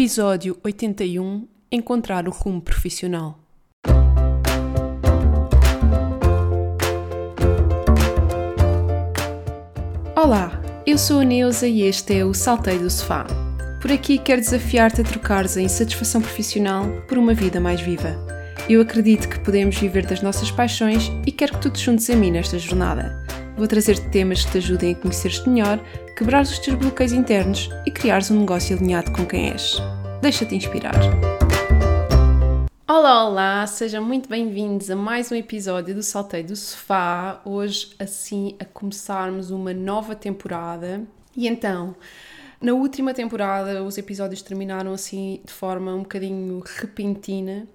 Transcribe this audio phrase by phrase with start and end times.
[0.00, 3.38] Episódio 81 Encontrar o rumo profissional.
[10.16, 13.26] Olá, eu sou a Neuza e este é o Salteio do Sofá.
[13.82, 18.16] Por aqui quero desafiar-te a trocares a insatisfação profissional por uma vida mais viva.
[18.70, 22.16] Eu acredito que podemos viver das nossas paixões e quero que tu te juntes a
[22.16, 23.22] mim nesta jornada.
[23.54, 25.78] Vou trazer-te temas que te ajudem a conhecer-te melhor,
[26.20, 29.78] quebrar os teus bloqueios internos e criares um negócio alinhado com quem és.
[30.20, 31.00] Deixa-te inspirar.
[32.86, 37.40] Olá, olá, sejam muito bem-vindos a mais um episódio do Salteio do Sofá.
[37.42, 41.02] Hoje, assim, a começarmos uma nova temporada.
[41.34, 41.96] E então,
[42.60, 47.66] na última temporada, os episódios terminaram assim de forma um bocadinho repentina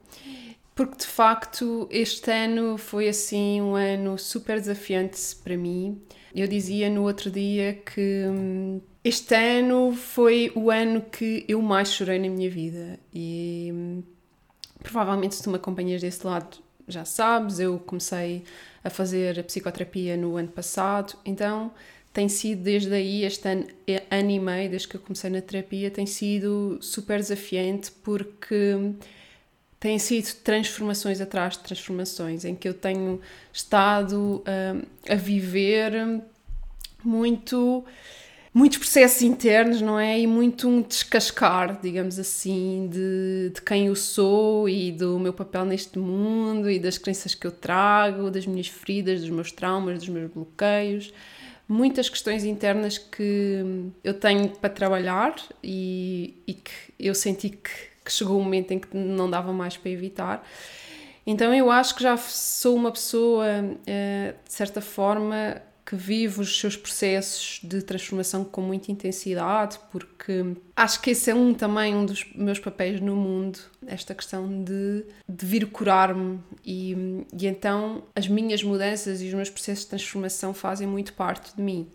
[0.75, 6.01] porque de facto este ano foi assim um ano super desafiante para mim.
[6.35, 11.93] Eu dizia no outro dia que hum, este ano foi o ano que eu mais
[11.93, 14.03] chorei na minha vida e hum,
[14.83, 18.43] provavelmente se tu me acompanhas desse lado já sabes, eu comecei
[18.83, 21.71] a fazer a psicoterapia no ano passado, então
[22.13, 23.65] tem sido desde aí, este ano,
[24.11, 28.95] ano e meio, desde que eu comecei na terapia, tem sido super desafiante porque hum,
[29.85, 33.21] têm sido transformações atrás de transformações, em que eu tenho
[33.53, 36.23] estado uh, a viver
[37.03, 37.85] muito
[38.51, 40.19] muitos processos internos, não é?
[40.19, 45.65] E muito um descascar, digamos assim, de, de quem eu sou e do meu papel
[45.65, 50.09] neste mundo e das crenças que eu trago, das minhas feridas, dos meus traumas, dos
[50.09, 51.13] meus bloqueios.
[51.67, 58.13] Muitas questões internas que eu tenho para trabalhar e, e que eu senti que que
[58.13, 60.47] chegou um momento em que não dava mais para evitar.
[61.25, 63.47] Então eu acho que já sou uma pessoa,
[63.87, 70.55] eh, de certa forma, que vive os seus processos de transformação com muita intensidade, porque
[70.75, 75.05] acho que esse é um também um dos meus papéis no mundo, esta questão de,
[75.29, 80.55] de vir curar-me e, e então as minhas mudanças e os meus processos de transformação
[80.55, 81.87] fazem muito parte de mim.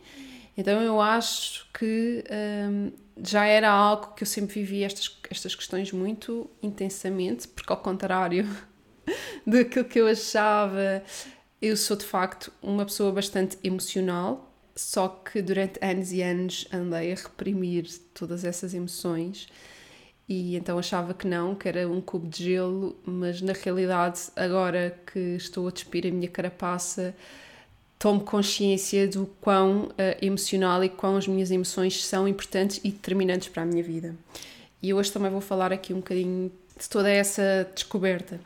[0.60, 2.22] Então eu acho que
[2.70, 7.78] hum, já era algo que eu sempre vivi estas, estas questões muito intensamente, porque ao
[7.78, 8.46] contrário
[9.46, 11.02] daquilo que eu achava,
[11.62, 17.10] eu sou de facto uma pessoa bastante emocional, só que durante anos e anos andei
[17.10, 19.48] a reprimir todas essas emoções
[20.28, 24.94] e então achava que não, que era um cubo de gelo, mas na realidade, agora
[25.10, 27.14] que estou a despir a minha carapaça,
[28.00, 33.48] tomo consciência do quão uh, emocional e quão as minhas emoções são importantes e determinantes
[33.48, 34.16] para a minha vida.
[34.82, 38.40] E hoje também vou falar aqui um bocadinho de toda essa descoberta.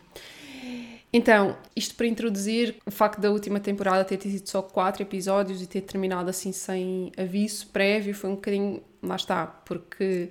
[1.12, 5.68] Então, isto para introduzir o facto da última temporada ter tido só quatro episódios e
[5.68, 8.82] ter terminado assim sem aviso prévio foi um bocadinho.
[9.00, 10.30] Lá está, porque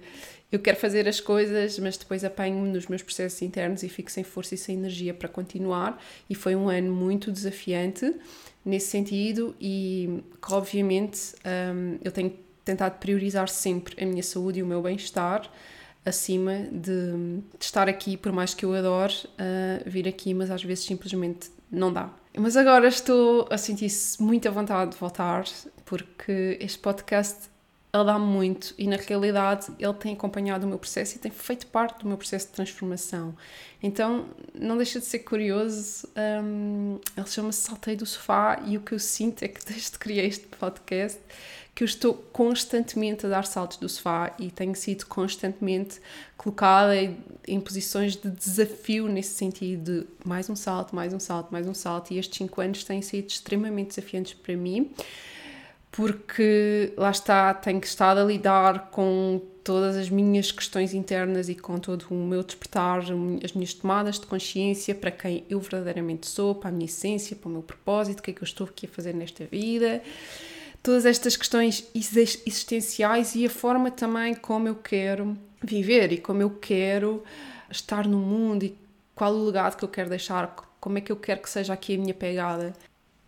[0.55, 4.23] eu quero fazer as coisas, mas depois apanho-me nos meus processos internos e fico sem
[4.23, 5.99] força e sem energia para continuar.
[6.29, 8.15] E foi um ano muito desafiante
[8.63, 11.33] nesse sentido e que obviamente
[11.73, 15.51] um, eu tenho tentado priorizar sempre a minha saúde e o meu bem-estar
[16.05, 20.63] acima de, de, estar aqui, por mais que eu adore uh, vir aqui, mas às
[20.63, 22.13] vezes simplesmente não dá.
[22.37, 25.45] Mas agora estou a sentir-se muita vontade de voltar,
[25.83, 27.49] porque este podcast
[27.93, 31.67] ele dá muito e na realidade ele tem acompanhado o meu processo e tem feito
[31.67, 33.35] parte do meu processo de transformação.
[33.81, 36.07] Então não deixa de ser curioso,
[36.43, 39.99] um, ele chama-se Saltei do Sofá e o que eu sinto é que desde que
[39.99, 41.19] criei este podcast
[41.75, 45.99] que eu estou constantemente a dar saltos do sofá e tenho sido constantemente
[46.37, 46.93] colocada
[47.47, 51.73] em posições de desafio nesse sentido de mais um salto, mais um salto, mais um
[51.73, 54.91] salto e estes 5 anos têm sido extremamente desafiantes para mim
[55.93, 61.55] porque lá está, tenho que estar a lidar com todas as minhas questões internas e
[61.55, 62.99] com todo o meu despertar,
[63.43, 67.47] as minhas tomadas de consciência para quem eu verdadeiramente sou, para a minha essência, para
[67.47, 70.01] o meu propósito, o que é que eu estou aqui a fazer nesta vida.
[70.81, 76.49] Todas estas questões existenciais e a forma também como eu quero viver e como eu
[76.49, 77.23] quero
[77.69, 78.75] estar no mundo e
[79.13, 81.95] qual o legado que eu quero deixar, como é que eu quero que seja aqui
[81.95, 82.73] a minha pegada.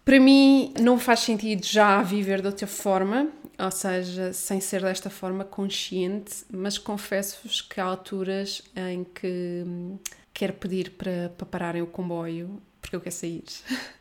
[0.05, 5.09] Para mim, não faz sentido já viver de outra forma, ou seja, sem ser desta
[5.09, 9.97] forma consciente, mas confesso-vos que há alturas em que hum,
[10.31, 13.43] quero pedir para, para pararem o comboio porque eu quero sair.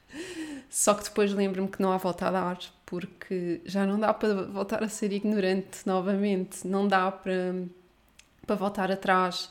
[0.68, 4.44] Só que depois lembro-me que não há volta a dar, porque já não dá para
[4.44, 7.64] voltar a ser ignorante novamente, não dá para,
[8.46, 9.50] para voltar atrás.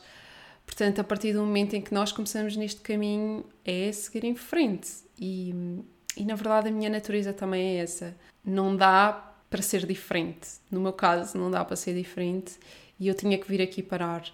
[0.64, 4.88] Portanto, a partir do momento em que nós começamos neste caminho, é seguir em frente.
[5.18, 5.84] E, hum,
[6.16, 8.14] e na verdade a minha natureza também é essa.
[8.44, 10.48] Não dá para ser diferente.
[10.70, 12.54] No meu caso, não dá para ser diferente
[12.98, 14.24] e eu tinha que vir aqui parar.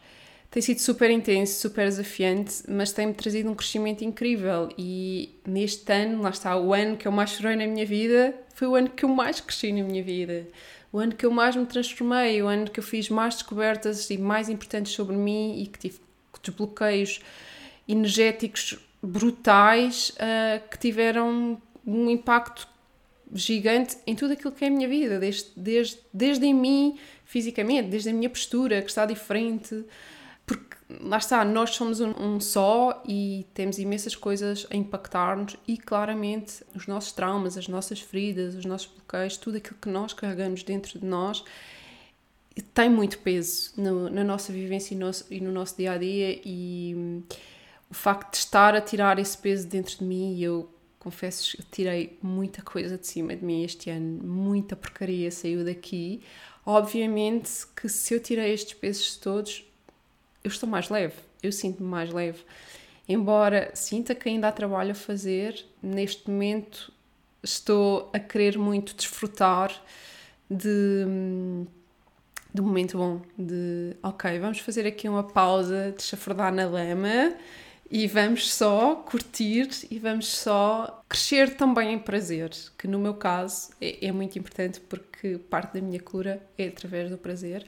[0.51, 4.69] tem sido super intenso, super desafiante, mas tem-me trazido um crescimento incrível.
[4.77, 8.69] E neste ano, lá está, o ano que eu mais chorei na minha vida foi
[8.69, 10.47] o ano que eu mais cresci na minha vida.
[10.93, 14.19] O ano que eu mais me transformei, o ano que eu fiz mais descobertas e
[14.19, 16.01] mais importantes sobre mim e que tive
[16.43, 17.21] desbloqueios
[17.87, 22.69] energéticos brutais uh, que tiveram um impacto
[23.33, 27.89] gigante em tudo aquilo que é a minha vida, desde, desde, desde em mim fisicamente,
[27.89, 29.85] desde a minha postura que está diferente,
[30.45, 35.79] porque lá está, nós somos um, um só e temos imensas coisas a impactar-nos e
[35.79, 40.65] claramente os nossos traumas, as nossas feridas, os nossos bloqueios, tudo aquilo que nós carregamos
[40.65, 41.45] dentro de nós
[42.75, 46.41] tem muito peso no, na nossa vivência e no, e no nosso dia a dia
[46.45, 47.23] e hum,
[47.91, 50.69] o facto de estar a tirar esse peso dentro de mim e eu
[51.01, 56.23] confesso que tirei muita coisa de cima de mim este ano, muita porcaria saiu daqui.
[56.65, 59.65] Obviamente que se eu tirei estes pesos todos,
[60.45, 62.45] eu estou mais leve, eu sinto-me mais leve.
[63.09, 66.93] Embora sinta que ainda há trabalho a fazer, neste momento
[67.43, 69.73] estou a querer muito desfrutar
[70.51, 71.67] de, um
[72.63, 77.35] momento bom, de ok, vamos fazer aqui uma pausa de chafurdar na lama
[77.91, 83.71] e vamos só curtir e vamos só crescer também em prazer, que no meu caso
[83.81, 87.67] é, é, muito importante porque parte da minha cura é através do prazer.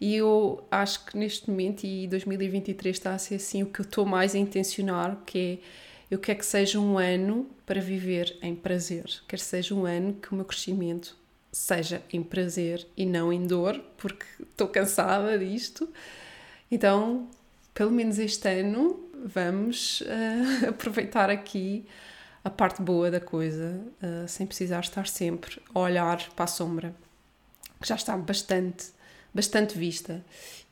[0.00, 3.84] E eu acho que neste momento, e 2023 está a ser assim, o que eu
[3.84, 8.54] estou mais a intencionar, que é eu quero que seja um ano para viver em
[8.54, 11.16] prazer, quero que seja um ano que o meu crescimento
[11.50, 15.88] seja em prazer e não em dor, porque estou cansada disto.
[16.70, 17.30] Então,
[17.82, 21.84] pelo menos este ano, vamos uh, aproveitar aqui
[22.44, 26.94] a parte boa da coisa, uh, sem precisar estar sempre a olhar para a sombra,
[27.80, 28.84] que já está bastante,
[29.34, 30.24] bastante vista.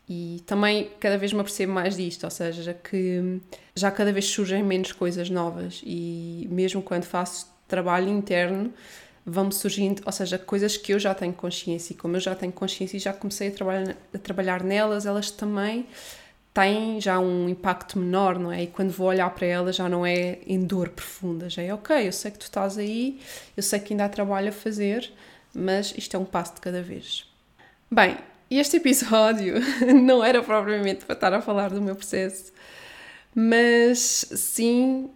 [0.09, 3.41] E também cada vez me apercebo mais disto, ou seja, que
[3.75, 8.73] já cada vez surgem menos coisas novas e mesmo quando faço trabalho interno,
[9.27, 12.53] vão-me surgindo, ou seja, coisas que eu já tenho consciência e como eu já tenho
[12.53, 15.89] consciência e já comecei a trabalhar, a trabalhar nelas, elas também
[16.53, 18.65] têm já um impacto menor, não é?
[18.65, 22.07] E quando vou olhar para ela já não é em dor profunda, já é ok,
[22.07, 23.21] eu sei que tu estás aí,
[23.57, 25.13] eu sei que ainda há trabalho a fazer,
[25.55, 27.27] mas isto é um passo de cada vez.
[27.91, 28.17] Bem,
[28.51, 29.55] este episódio
[30.03, 32.53] não era propriamente para estar a falar do meu processo,
[33.35, 35.09] mas sim,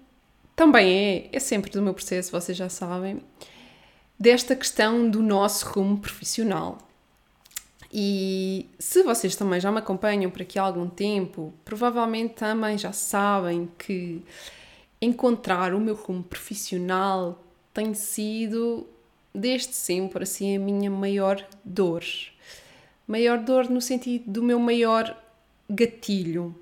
[0.54, 3.20] também é, é sempre do meu processo, vocês já sabem,
[4.19, 6.78] desta questão do nosso rumo profissional.
[7.96, 12.93] E se vocês também já me acompanham por aqui há algum tempo, provavelmente também já
[12.93, 14.20] sabem que
[15.00, 17.41] encontrar o meu rumo profissional
[17.73, 18.85] tem sido
[19.32, 22.02] desde sempre assim a minha maior dor.
[23.06, 25.17] Maior dor no sentido do meu maior
[25.70, 26.52] gatilho.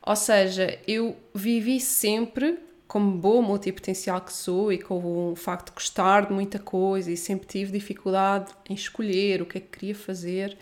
[0.00, 5.74] Ou seja, eu vivi sempre como boa multipotencial que sou e com o facto de
[5.74, 9.94] gostar de muita coisa e sempre tive dificuldade em escolher o que é que queria
[9.94, 10.56] fazer,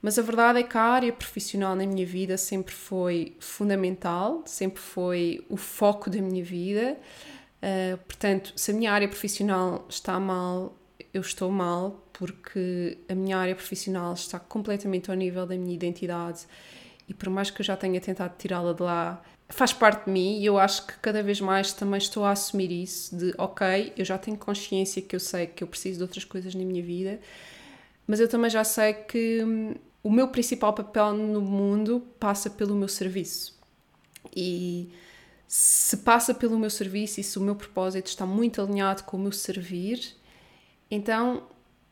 [0.00, 4.80] mas a verdade é que a área profissional na minha vida sempre foi fundamental, sempre
[4.80, 6.96] foi o foco da minha vida.
[7.56, 10.76] Uh, portanto, se a minha área profissional está mal,
[11.12, 16.46] eu estou mal, porque a minha área profissional está completamente ao nível da minha identidade
[17.08, 20.40] e por mais que eu já tenha tentado tirá-la de lá, faz parte de mim
[20.40, 24.04] e eu acho que cada vez mais também estou a assumir isso de ok, eu
[24.04, 27.20] já tenho consciência que eu sei que eu preciso de outras coisas na minha vida,
[28.06, 32.74] mas eu também já sei que hum, o meu principal papel no mundo passa pelo
[32.74, 33.56] meu serviço.
[34.34, 34.92] E
[35.46, 39.20] se passa pelo meu serviço e se o meu propósito está muito alinhado com o
[39.20, 40.00] meu servir,
[40.90, 41.44] então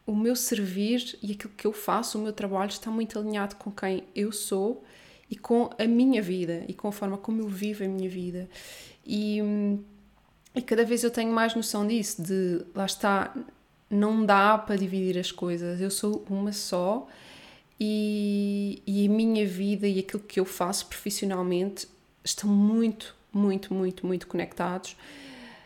[0.07, 3.71] o meu servir e aquilo que eu faço, o meu trabalho está muito alinhado com
[3.71, 4.85] quem eu sou
[5.31, 8.49] e com a minha vida e com a forma como eu vivo a minha vida.
[9.07, 9.41] E,
[10.55, 13.35] e cada vez eu tenho mais noção disso, de lá está,
[13.91, 17.07] não dá para dividir as coisas, eu sou uma só
[17.79, 21.89] e, e a minha vida e aquilo que eu faço profissionalmente
[22.25, 24.97] estão muito, muito, muito, muito conectados.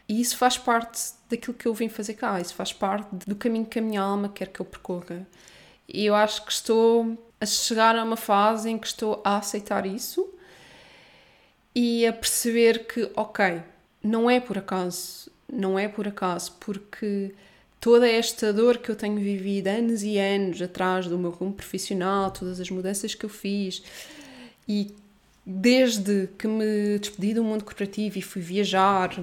[0.08, 3.66] E isso faz parte daquilo que eu vim fazer cá, isso faz parte do caminho
[3.66, 5.26] que a minha alma quer que eu percorra.
[5.86, 9.87] E eu acho que estou a chegar a uma fase em que estou a aceitar
[9.87, 10.28] isso
[11.75, 13.62] e a perceber que, ok,
[14.02, 17.35] não é por acaso, não é por acaso, porque
[17.80, 22.30] toda esta dor que eu tenho vivido anos e anos atrás do meu rumo profissional,
[22.30, 23.83] todas as mudanças que eu fiz
[24.66, 24.95] e
[25.47, 29.18] desde que me despedi do mundo corporativo e fui viajar,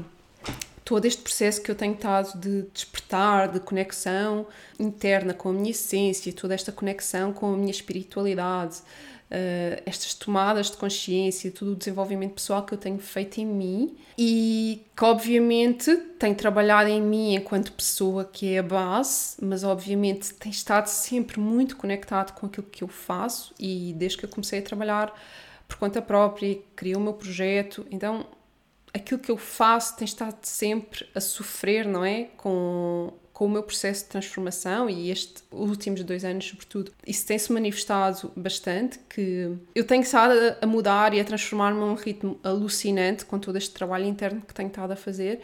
[0.86, 4.46] todo este processo que eu tenho estado de despertar, de conexão
[4.80, 10.70] interna com a minha essência, toda esta conexão com a minha espiritualidade, uh, estas tomadas
[10.70, 15.96] de consciência, todo o desenvolvimento pessoal que eu tenho feito em mim e que obviamente
[16.20, 21.40] tem trabalhado em mim enquanto pessoa, que é a base, mas obviamente tem estado sempre
[21.40, 25.12] muito conectado com aquilo que eu faço e desde que eu comecei a trabalhar
[25.68, 28.28] por conta própria, criei o meu projeto, então
[28.96, 32.30] aquilo que eu faço tem estado sempre a sofrer, não é?
[32.38, 37.52] Com com o meu processo de transformação e estes últimos dois anos, sobretudo, isso tem-se
[37.52, 43.38] manifestado bastante, que eu tenho estado a mudar e a transformar-me num ritmo alucinante com
[43.38, 45.42] todo este trabalho interno que tenho estado a fazer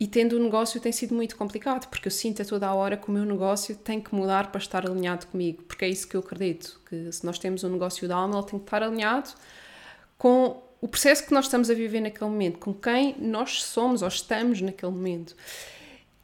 [0.00, 2.96] e tendo o negócio tem sido muito complicado, porque eu sinto a toda a hora
[2.96, 6.16] que o meu negócio tem que mudar para estar alinhado comigo, porque é isso que
[6.16, 9.28] eu acredito, que se nós temos um negócio de alma, ele tem que estar alinhado
[10.16, 14.08] com o processo que nós estamos a viver naquele momento, com quem nós somos ou
[14.08, 15.34] estamos naquele momento.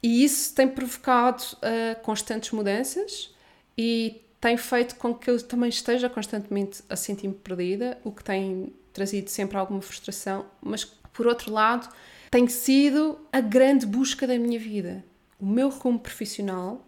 [0.02, 3.34] E isso tem provocado uh, constantes mudanças
[3.78, 8.72] e tem feito com que eu também esteja constantemente a sentir-me perdida, o que tem
[8.92, 11.88] trazido sempre alguma frustração, mas por outro lado,
[12.30, 15.04] tem sido a grande busca da minha vida.
[15.38, 16.84] O meu rumo profissional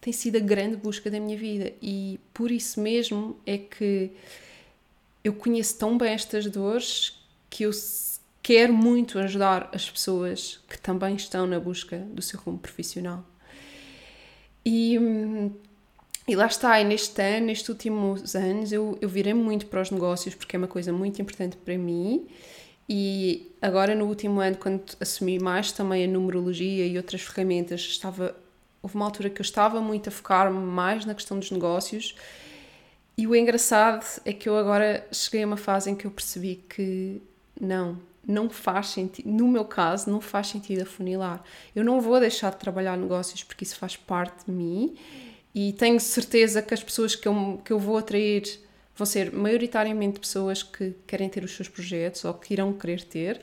[0.00, 4.10] tem sido a grande busca da minha vida e por isso mesmo é que
[5.24, 7.70] eu conheço tão bem estas dores que eu
[8.42, 13.24] quero muito ajudar as pessoas que também estão na busca do seu rumo profissional.
[14.66, 14.98] E,
[16.28, 19.90] e lá está, e neste ano, nestes últimos anos, eu, eu virei muito para os
[19.90, 22.26] negócios porque é uma coisa muito importante para mim.
[22.86, 28.36] E agora, no último ano, quando assumi mais também a numerologia e outras ferramentas, estava,
[28.82, 32.14] houve uma altura que eu estava muito a focar-me mais na questão dos negócios.
[33.16, 36.64] E o engraçado é que eu agora cheguei a uma fase em que eu percebi
[36.68, 37.22] que
[37.60, 41.42] não, não faz sentido, no meu caso, não faz sentido afunilar.
[41.74, 44.96] Eu não vou deixar de trabalhar negócios porque isso faz parte de mim
[45.54, 48.60] e tenho certeza que as pessoas que eu, que eu vou atrair
[48.96, 53.40] vão ser maioritariamente pessoas que querem ter os seus projetos ou que irão querer ter,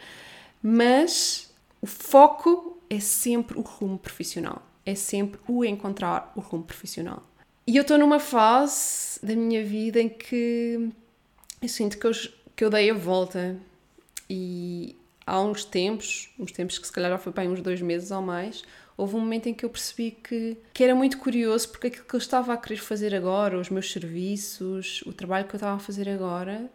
[0.62, 7.24] mas o foco é sempre o rumo profissional, é sempre o encontrar o rumo profissional.
[7.66, 10.90] E eu estou numa fase da minha vida em que
[11.62, 12.12] eu sinto que eu,
[12.56, 13.56] que eu dei a volta
[14.28, 18.10] e há uns tempos, uns tempos que se calhar já foi para uns dois meses
[18.10, 18.64] ou mais,
[18.98, 22.16] houve um momento em que eu percebi que, que era muito curioso porque aquilo que
[22.16, 25.80] eu estava a querer fazer agora, os meus serviços, o trabalho que eu estava a
[25.80, 26.68] fazer agora,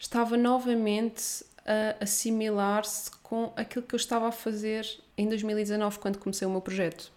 [0.00, 4.84] estava novamente a assimilar-se com aquilo que eu estava a fazer
[5.16, 7.13] em 2019, quando comecei o meu projeto.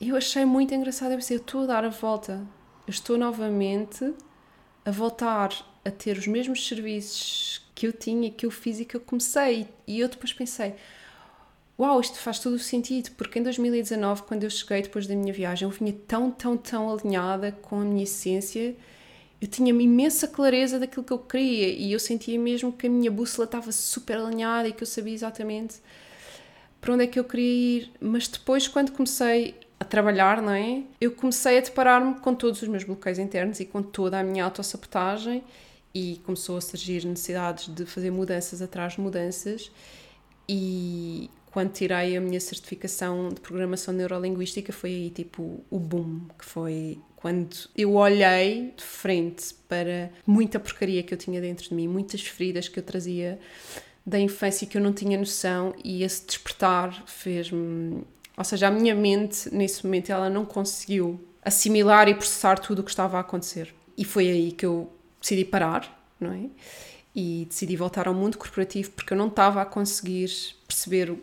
[0.00, 2.46] Eu achei muito engraçado, eu pensei, eu estou a dar a volta,
[2.86, 4.14] eu estou novamente
[4.84, 5.50] a voltar
[5.84, 9.66] a ter os mesmos serviços que eu tinha, que eu fiz e que eu comecei.
[9.88, 10.74] E eu depois pensei:
[11.76, 15.32] uau, isto faz todo o sentido, porque em 2019, quando eu cheguei depois da minha
[15.32, 18.76] viagem, eu vinha tão, tão, tão alinhada com a minha essência.
[19.40, 23.10] Eu tinha imensa clareza daquilo que eu queria e eu sentia mesmo que a minha
[23.10, 25.76] bússola estava super alinhada e que eu sabia exatamente
[26.80, 27.92] para onde é que eu queria ir.
[28.00, 29.54] Mas depois, quando comecei
[29.88, 30.82] trabalhar, não é?
[31.00, 34.44] Eu comecei a deparar-me com todos os meus bloqueios internos e com toda a minha
[34.44, 35.42] autossabotagem
[35.94, 39.70] e começou a surgir necessidades de fazer mudanças atrás de mudanças
[40.48, 46.44] e quando tirei a minha certificação de programação neurolinguística foi aí tipo o boom, que
[46.44, 51.88] foi quando eu olhei de frente para muita porcaria que eu tinha dentro de mim,
[51.88, 53.40] muitas feridas que eu trazia
[54.06, 58.04] da infância que eu não tinha noção e esse despertar fez-me,
[58.38, 62.82] ou seja, a minha mente nesse momento ela não conseguiu assimilar e processar tudo o
[62.84, 63.74] que estava a acontecer.
[63.96, 66.44] E foi aí que eu decidi parar, não é?
[67.16, 70.30] E decidi voltar ao mundo corporativo porque eu não estava a conseguir
[70.68, 71.16] perceber.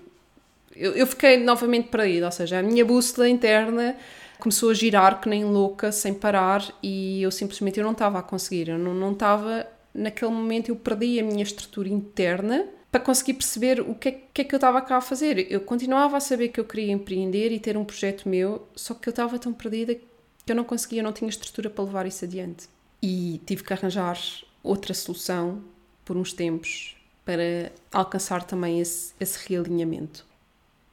[0.76, 3.96] Eu, eu fiquei novamente perdida, ou seja, a minha bússola interna
[4.38, 8.22] começou a girar que nem louca, sem parar, e eu simplesmente eu não estava a
[8.22, 9.66] conseguir, eu não, não estava.
[9.94, 14.42] Naquele momento eu perdi a minha estrutura interna para conseguir perceber o que é, que,
[14.42, 15.52] é que eu estava cá a fazer.
[15.52, 19.10] Eu continuava a saber que eu queria empreender e ter um projeto meu, só que
[19.10, 20.02] eu estava tão perdida que
[20.48, 22.70] eu não conseguia, eu não tinha estrutura para levar isso adiante
[23.02, 24.18] e tive que arranjar
[24.64, 25.62] outra solução
[26.06, 30.26] por uns tempos para alcançar também esse, esse realinhamento.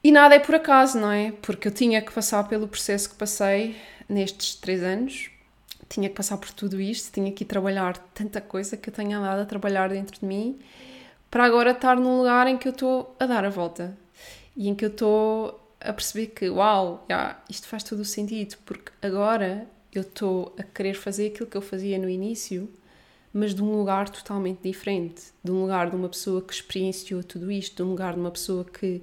[0.03, 1.31] E nada é por acaso, não é?
[1.31, 3.77] Porque eu tinha que passar pelo processo que passei
[4.09, 5.29] nestes três anos,
[5.87, 9.39] tinha que passar por tudo isto, tinha que trabalhar tanta coisa que eu tenho andado
[9.39, 10.59] a trabalhar dentro de mim,
[11.33, 13.97] para agora estar num lugar em que eu estou a dar a volta
[14.55, 18.55] e em que eu estou a perceber que, uau, já, isto faz todo o sentido,
[18.63, 22.69] porque agora eu estou a querer fazer aquilo que eu fazia no início,
[23.33, 27.51] mas de um lugar totalmente diferente, de um lugar de uma pessoa que experienciou tudo
[27.51, 29.01] isto, de um lugar de uma pessoa que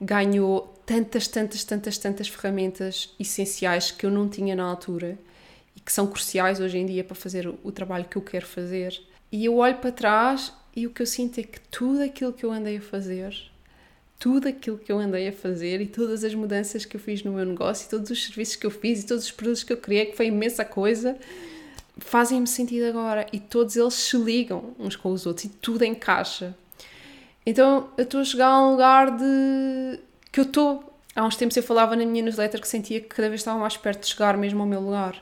[0.00, 5.18] ganhou tantas, tantas, tantas, tantas ferramentas essenciais que eu não tinha na altura
[5.76, 8.98] e que são cruciais hoje em dia para fazer o, trabalho que eu quero fazer.
[9.30, 12.46] E eu olho para trás e o que eu sinto é que tudo aquilo que
[12.46, 13.36] eu andei a fazer,
[14.16, 17.32] tudo aquilo que eu andei a fazer e todas as mudanças que eu fiz no
[17.32, 19.76] meu negócio, e todos os serviços que eu fiz e todos os produtos que eu
[19.76, 21.18] criei, que foi imensa coisa,
[21.96, 26.54] fazem-me sentido agora e todos eles se ligam uns com os outros e tudo encaixa.
[27.44, 29.98] Então eu estou a chegar a um lugar de
[30.30, 30.96] que eu estou.
[31.16, 33.76] Há uns tempos eu falava na minha newsletter que sentia que cada vez estava mais
[33.76, 35.20] perto de chegar mesmo ao meu lugar.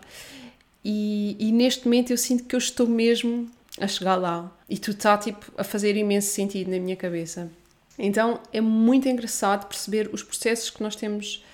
[0.85, 4.53] E, e neste momento eu sinto que eu estou mesmo a chegar lá.
[4.69, 7.51] E tudo está tipo a fazer imenso sentido na minha cabeça.
[7.99, 11.45] Então é muito engraçado perceber os processos que nós temos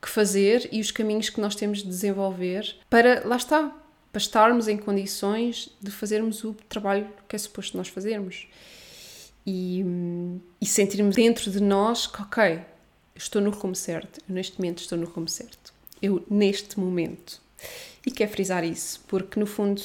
[0.00, 3.74] que fazer e os caminhos que nós temos de desenvolver para, lá está,
[4.10, 8.48] para estarmos em condições de fazermos o trabalho que é suposto nós fazermos.
[9.46, 9.84] E,
[10.60, 12.60] e sentirmos dentro de nós que, ok,
[13.14, 15.72] estou no rumo certo, eu neste momento estou no rumo certo.
[16.00, 17.40] Eu, neste momento.
[18.06, 19.82] E quero frisar isso, porque no fundo,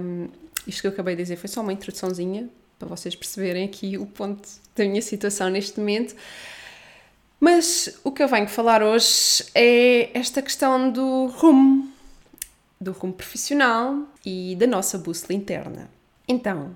[0.00, 0.28] um,
[0.66, 2.48] isto que eu acabei de dizer foi só uma introduçãozinha,
[2.78, 6.14] para vocês perceberem aqui o ponto da minha situação neste momento.
[7.38, 11.90] Mas o que eu venho falar hoje é esta questão do rumo,
[12.80, 15.90] do rumo profissional e da nossa bússola interna.
[16.28, 16.74] Então,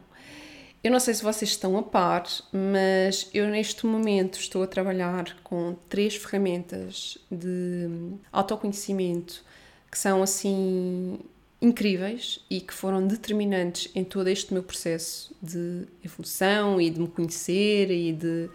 [0.82, 5.36] eu não sei se vocês estão a par, mas eu neste momento estou a trabalhar
[5.42, 7.88] com três ferramentas de
[8.30, 9.42] autoconhecimento
[9.90, 11.20] que são assim
[11.64, 17.08] incríveis e que foram determinantes em todo este meu processo de evolução e de me
[17.08, 18.50] conhecer e de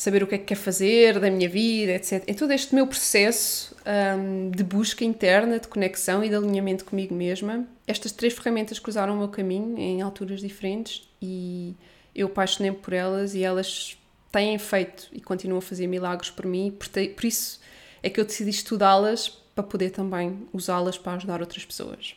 [0.00, 2.24] saber o que é que quer fazer da minha vida, etc.
[2.26, 7.14] Em todo este meu processo um, de busca interna, de conexão e de alinhamento comigo
[7.14, 11.74] mesma, estas três ferramentas cruzaram o meu caminho em alturas diferentes e
[12.14, 13.98] eu apaixonei-me por elas e elas
[14.32, 17.60] têm feito e continuam a fazer milagres por mim, por, te, por isso
[18.02, 22.16] é que eu decidi estudá-las para poder também usá-las para ajudar outras pessoas.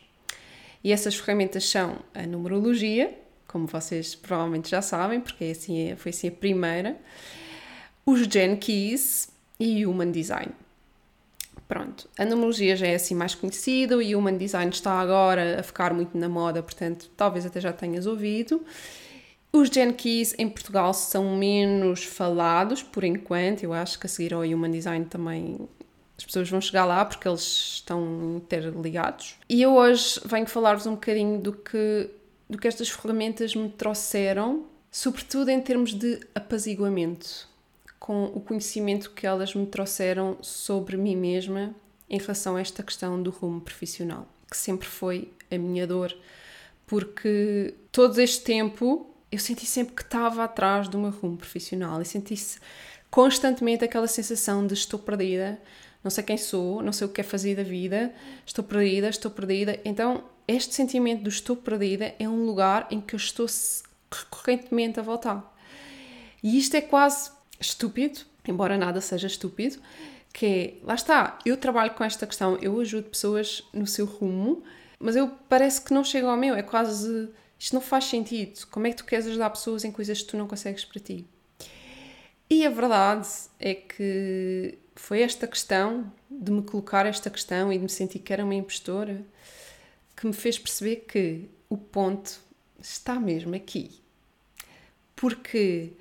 [0.84, 6.10] E essas ferramentas são a numerologia, como vocês provavelmente já sabem, porque é assim, foi
[6.10, 6.98] assim a primeira,
[8.04, 10.52] os Gen Keys e Human Design.
[11.66, 15.94] Pronto, a numerologia já é assim mais conhecida o Human Design está agora a ficar
[15.94, 18.62] muito na moda, portanto, talvez até já tenhas ouvido.
[19.50, 24.34] Os Gen Keys em Portugal são menos falados por enquanto, eu acho que a seguir
[24.34, 25.66] ao Human Design também
[26.24, 27.42] as pessoas vão chegar lá porque eles
[27.74, 29.36] estão interligados.
[29.46, 32.10] E eu hoje venho falar-vos um bocadinho do que,
[32.48, 37.46] do que estas ferramentas me trouxeram, sobretudo em termos de apaziguamento
[37.98, 41.74] com o conhecimento que elas me trouxeram sobre mim mesma
[42.08, 46.14] em relação a esta questão do rumo profissional, que sempre foi a minha dor,
[46.86, 52.04] porque todo este tempo eu senti sempre que estava atrás do meu rumo profissional e
[52.04, 52.58] senti-se
[53.10, 55.58] constantemente aquela sensação de estou perdida,
[56.04, 58.14] não sei quem sou, não sei o que é fazer da vida,
[58.44, 59.80] estou perdida, estou perdida.
[59.84, 63.46] Então, este sentimento do estou perdida é um lugar em que eu estou
[64.12, 65.52] recorrentemente a voltar.
[66.42, 69.78] E isto é quase estúpido, embora nada seja estúpido,
[70.30, 74.62] que é, lá está, eu trabalho com esta questão, eu ajudo pessoas no seu rumo,
[74.98, 78.86] mas eu parece que não chego ao meu, é quase, isto não faz sentido, como
[78.86, 81.24] é que tu queres ajudar pessoas em coisas que tu não consegues para ti?
[82.50, 83.26] E a verdade
[83.58, 88.32] é que foi esta questão, de me colocar esta questão e de me sentir que
[88.32, 89.24] era uma impostora,
[90.16, 92.40] que me fez perceber que o ponto
[92.80, 94.00] está mesmo aqui.
[95.16, 95.92] Porque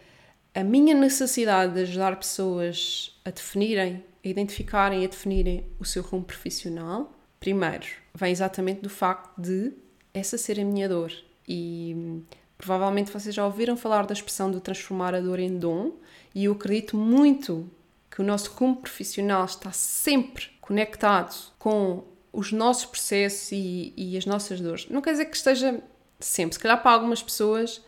[0.54, 6.04] a minha necessidade de ajudar pessoas a definirem, a identificarem e a definirem o seu
[6.04, 9.74] rumo profissional, primeiro, vem exatamente do facto de
[10.14, 11.12] essa ser a minha dor.
[11.48, 12.22] E
[12.58, 15.94] provavelmente vocês já ouviram falar da expressão de transformar a dor em dom,
[16.36, 17.70] e eu acredito muito
[18.14, 24.26] que o nosso rumo profissional está sempre conectado com os nossos processos e, e as
[24.28, 24.88] nossas dores.
[24.88, 25.82] Não quer dizer que esteja
[26.20, 27.82] sempre, se calhar para algumas pessoas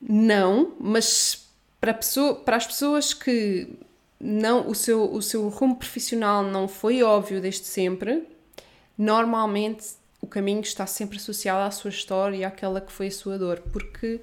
[0.00, 1.48] não, mas
[1.80, 3.68] para, pessoa, para as pessoas que
[4.18, 8.26] não o seu, o seu rumo profissional não foi óbvio desde sempre,
[8.98, 13.38] normalmente o caminho está sempre associado à sua história e àquela que foi a sua
[13.38, 14.20] dor, porque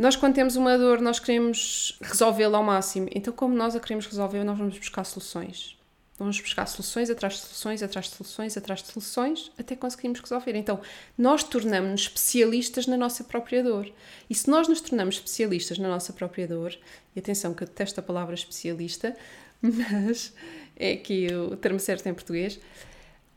[0.00, 4.06] nós quando temos uma dor nós queremos resolvê-la ao máximo, então como nós a queremos
[4.06, 5.78] resolver nós vamos buscar soluções.
[6.18, 10.54] Vamos buscar soluções atrás de soluções, atrás de soluções, atrás de soluções, até conseguirmos resolver.
[10.54, 10.80] Então,
[11.16, 13.90] nós tornamos-nos especialistas na nossa própria dor.
[14.28, 16.76] E se nós nos tornamos especialistas na nossa própria dor,
[17.16, 19.16] e atenção que eu detesto a palavra especialista,
[19.62, 20.34] mas
[20.76, 22.60] é aqui o termo certo em português,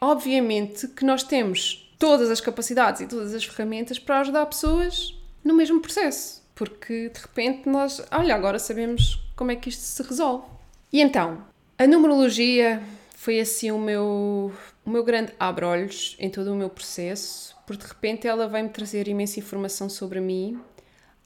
[0.02, 5.54] obviamente que nós temos todas as capacidades e todas as ferramentas para ajudar pessoas no
[5.54, 6.43] mesmo processo.
[6.56, 10.46] Porque de repente nós, olha, agora sabemos como é que isto se resolve.
[10.92, 11.44] E então,
[11.78, 12.82] a numerologia
[13.16, 14.52] foi assim o meu,
[14.86, 19.08] o meu grande abre-olhos em todo o meu processo, porque de repente ela veio-me trazer
[19.08, 20.60] imensa informação sobre mim,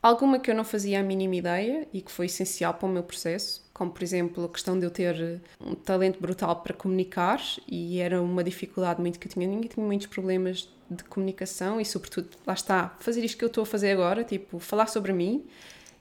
[0.02, 3.04] alguma que eu não fazia a mínima ideia e que foi essencial para o meu
[3.04, 8.00] processo, como por exemplo a questão de eu ter um talento brutal para comunicar e
[8.00, 12.30] era uma dificuldade muito que eu tinha, ninguém tinha muitos problemas de comunicação e sobretudo,
[12.46, 15.46] lá está, fazer isto que eu estou a fazer agora, tipo, falar sobre mim,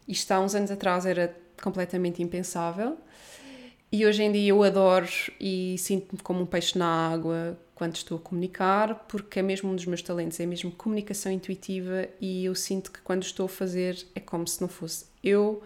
[0.06, 2.96] isto há uns anos atrás era completamente impensável
[3.90, 5.08] e hoje em dia eu adoro
[5.40, 9.76] e sinto-me como um peixe na água quando estou a comunicar, porque é mesmo um
[9.76, 14.04] dos meus talentos, é mesmo comunicação intuitiva e eu sinto que quando estou a fazer
[14.14, 15.62] é como se não fosse eu.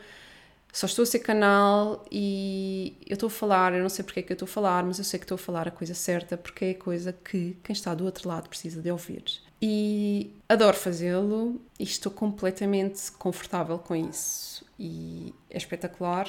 [0.72, 4.22] Só estou a ser canal e eu estou a falar, eu não sei porque é
[4.22, 6.37] que eu estou a falar, mas eu sei que estou a falar a coisa certa
[6.37, 9.24] porque é a coisa que quem está do outro lado precisa de ouvir.
[9.61, 14.64] E adoro fazê-lo e estou completamente confortável com isso.
[14.78, 16.26] E é espetacular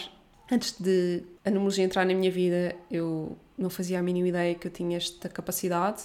[0.52, 4.68] Antes de a numerologia entrar na minha vida, eu não fazia a mínima ideia que
[4.68, 6.04] eu tinha esta capacidade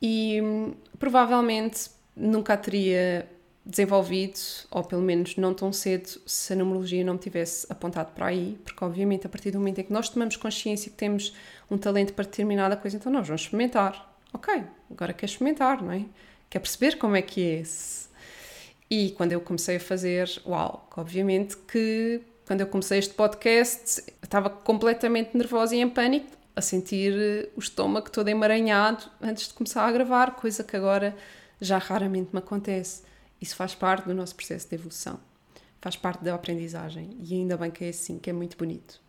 [0.00, 3.28] e hum, provavelmente nunca a teria
[3.64, 4.38] desenvolvido,
[4.70, 8.58] ou pelo menos não tão cedo, se a numerologia não me tivesse apontado para aí,
[8.62, 11.34] porque obviamente a partir do momento em que nós tomamos consciência que temos
[11.70, 14.14] um talento para determinada coisa, então nós vamos experimentar.
[14.32, 16.04] Ok, agora quer experimentar, não é?
[16.50, 18.08] Quer perceber como é que é esse.
[18.90, 24.50] E quando eu comecei a fazer, uau, obviamente que quando eu comecei este podcast, estava
[24.50, 29.90] completamente nervosa e em pânico, a sentir o estômago todo emaranhado antes de começar a
[29.90, 31.16] gravar, coisa que agora
[31.60, 33.02] já raramente me acontece.
[33.40, 35.20] Isso faz parte do nosso processo de evolução,
[35.80, 39.04] faz parte da aprendizagem e ainda bem que é assim, que é muito bonito.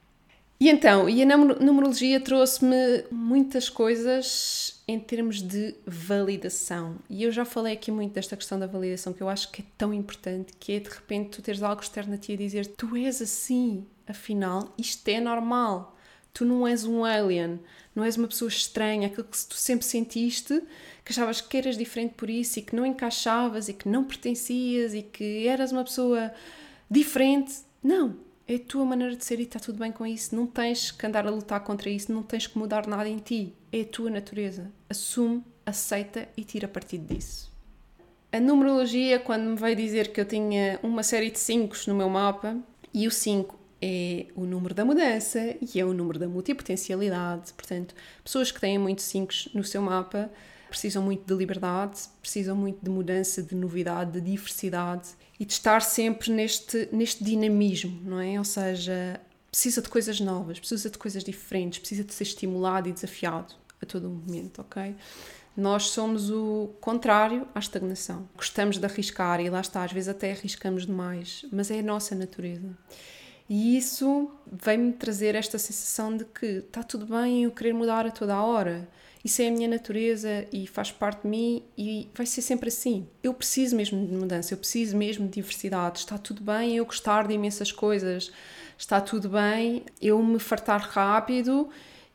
[0.58, 6.96] E então, e a numerologia trouxe-me muitas coisas em termos de validação.
[7.10, 9.66] E eu já falei aqui muito desta questão da validação, que eu acho que é
[9.78, 12.96] tão importante, que é de repente tu teres algo externo a ti a dizer tu
[12.96, 15.95] és assim, afinal, isto é normal.
[16.36, 17.62] Tu não és um alien,
[17.96, 20.62] não és uma pessoa estranha, aquilo que tu sempre sentiste,
[21.06, 24.94] que achavas que eras diferente por isso e que não encaixavas e que não pertencias
[24.94, 26.34] e que eras uma pessoa
[26.92, 27.54] diferente.
[27.82, 30.36] Não, é a tua maneira de ser e está tudo bem com isso.
[30.36, 33.54] Não tens que andar a lutar contra isso, não tens que mudar nada em ti.
[33.72, 34.70] É a tua natureza.
[34.90, 37.50] Assume, aceita e tira partido disso.
[38.30, 42.10] A numerologia, quando me veio dizer que eu tinha uma série de 5 no meu
[42.10, 42.58] mapa,
[42.94, 47.54] e o 5 é o número da mudança e é o número da multipotencialidade.
[47.54, 47.94] Portanto,
[48.24, 50.32] pessoas que têm muitos 5 no seu mapa
[50.68, 55.82] precisam muito de liberdade, precisam muito de mudança, de novidade, de diversidade e de estar
[55.84, 58.40] sempre neste, neste dinamismo, não é?
[58.40, 59.22] Ou seja,
[59.52, 63.86] precisa de coisas novas, precisa de coisas diferentes, precisa de ser estimulado e desafiado a
[63.86, 64.96] todo momento, ok?
[65.56, 68.28] Nós somos o contrário à estagnação.
[68.36, 72.16] Gostamos de arriscar e lá está, às vezes até arriscamos demais, mas é a nossa
[72.16, 72.76] natureza.
[73.48, 78.12] E isso vem-me trazer esta sensação de que está tudo bem eu querer mudar a
[78.12, 78.88] toda a hora
[79.26, 83.08] isso é a minha natureza e faz parte de mim e vai ser sempre assim.
[83.24, 85.98] Eu preciso mesmo de mudança, eu preciso mesmo de diversidade.
[85.98, 88.32] Está tudo bem eu gostar de imensas coisas,
[88.78, 91.68] está tudo bem eu me fartar rápido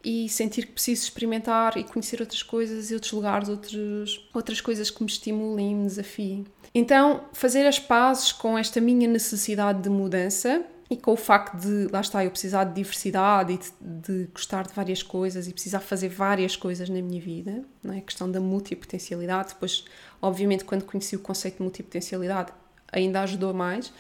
[0.05, 5.03] e sentir que preciso experimentar e conhecer outras coisas, outros lugares, outros, outras coisas que
[5.03, 6.47] me estimulem e me desafiem.
[6.73, 11.87] Então, fazer as pazes com esta minha necessidade de mudança e com o facto de,
[11.93, 15.79] lá está, eu precisar de diversidade e de, de, gostar de várias coisas e precisar
[15.79, 17.99] fazer várias coisas na minha vida, não é?
[17.99, 19.85] a questão da multipotencialidade, depois,
[20.21, 22.53] obviamente, quando conheci o conceito de multipotencialidade,
[22.91, 23.93] ainda ajudou mais,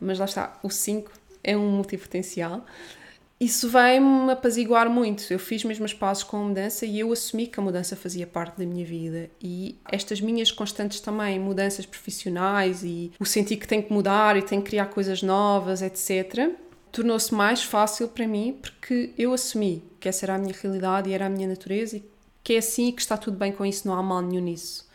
[0.00, 1.12] mas lá está, o 5
[1.44, 2.64] é um multipotencial
[3.40, 5.32] isso vai-me apaziguar muito.
[5.32, 8.26] Eu fiz mesmo as pazes com a mudança e eu assumi que a mudança fazia
[8.26, 9.30] parte da minha vida.
[9.42, 14.42] E estas minhas constantes também, mudanças profissionais e o sentir que tenho que mudar e
[14.42, 16.50] tenho que criar coisas novas, etc.,
[16.92, 21.14] tornou-se mais fácil para mim porque eu assumi que essa era a minha realidade e
[21.14, 22.04] era a minha natureza e
[22.44, 24.86] que é assim e que está tudo bem com isso, não há mal nenhum nisso.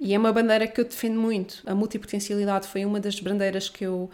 [0.00, 1.62] E é uma bandeira que eu defendo muito.
[1.64, 4.10] A multipotencialidade foi uma das bandeiras que eu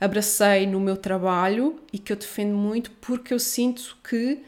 [0.00, 4.42] abracei no meu trabalho e que eu defendo muito porque eu sinto que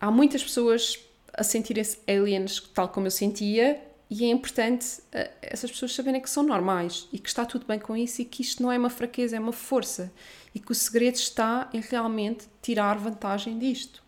[0.00, 0.98] há muitas pessoas
[1.32, 6.30] a sentirem-se aliens tal como eu sentia e é importante uh, essas pessoas saberem que
[6.30, 8.90] são normais e que está tudo bem com isso e que isto não é uma
[8.90, 10.12] fraqueza, é uma força
[10.54, 14.02] e que o segredo está em realmente tirar vantagem disto.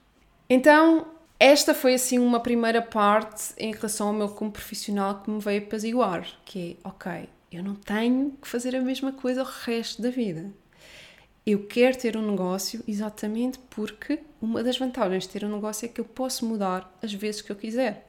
[0.48, 1.06] Então,
[1.38, 5.64] esta foi assim uma primeira parte em relação ao meu como profissional que me veio
[5.64, 10.10] apaziguar, que é, ok, eu não tenho que fazer a mesma coisa o resto da
[10.10, 10.50] vida.
[11.50, 15.88] Eu quero ter um negócio exatamente porque uma das vantagens de ter um negócio é
[15.88, 18.06] que eu posso mudar as vezes que eu quiser.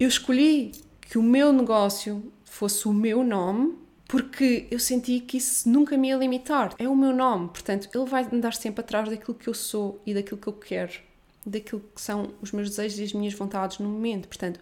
[0.00, 5.68] Eu escolhi que o meu negócio fosse o meu nome porque eu senti que isso
[5.68, 6.74] nunca me ia limitar.
[6.76, 10.12] É o meu nome, portanto, ele vai andar sempre atrás daquilo que eu sou e
[10.12, 10.94] daquilo que eu quero.
[11.46, 14.26] daquilo que são os meus desejos e as minhas vontades no momento.
[14.26, 14.58] Portanto,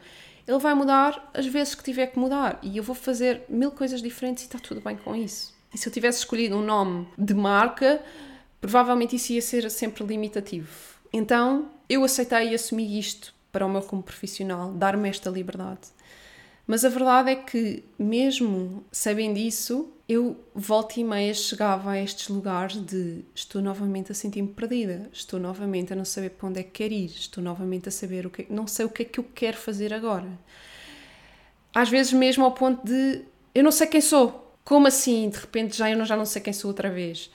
[0.47, 4.03] ele vai mudar as vezes que tiver que mudar e eu vou fazer mil coisas
[4.03, 5.58] diferentes e está tudo bem com isso.
[5.73, 8.03] E se eu tivesse escolhido um nome de marca,
[8.61, 10.69] provavelmente isso ia ser sempre limitativo.
[11.13, 15.89] Então, eu aceitei e assumi isto para o meu rumo profissional, dar-me esta liberdade.
[16.67, 22.29] Mas a verdade é que, mesmo sabendo isso, eu volta e meia chegava a estes
[22.29, 26.63] lugares de estou novamente a sentir-me perdida, estou novamente a não saber para onde é
[26.63, 29.21] que quero ir, estou novamente a saber o que não sei o que é que
[29.21, 30.29] eu quero fazer agora.
[31.75, 33.23] Às vezes mesmo ao ponto de
[33.55, 34.48] eu não sei quem sou.
[34.69, 35.31] Como assim?
[35.31, 37.31] De repente já eu já não sei quem sou outra vez.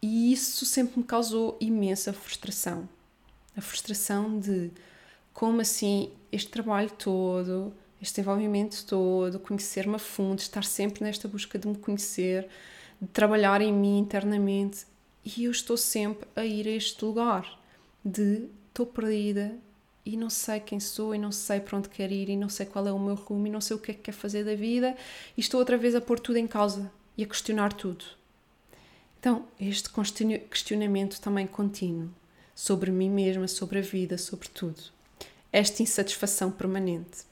[0.00, 2.88] E isso sempre me causou imensa frustração.
[3.54, 4.70] A frustração de
[5.34, 11.58] como assim este trabalho todo, este desenvolvimento todo, conhecer-me a fundo, estar sempre nesta busca
[11.58, 12.48] de me conhecer,
[12.98, 14.86] de trabalhar em mim internamente.
[15.22, 17.60] E eu estou sempre a ir a este lugar
[18.02, 19.54] de estou perdida
[20.04, 22.66] e não sei quem sou e não sei para onde quero ir e não sei
[22.66, 24.54] qual é o meu rumo e não sei o que é que quero fazer da
[24.54, 24.96] vida
[25.36, 28.04] e estou outra vez a pôr tudo em causa e a questionar tudo.
[29.18, 29.90] Então, este
[30.48, 32.08] questionamento também contínuo
[32.54, 34.80] sobre mim mesma, sobre a vida, sobre tudo.
[35.52, 37.24] Esta insatisfação permanente.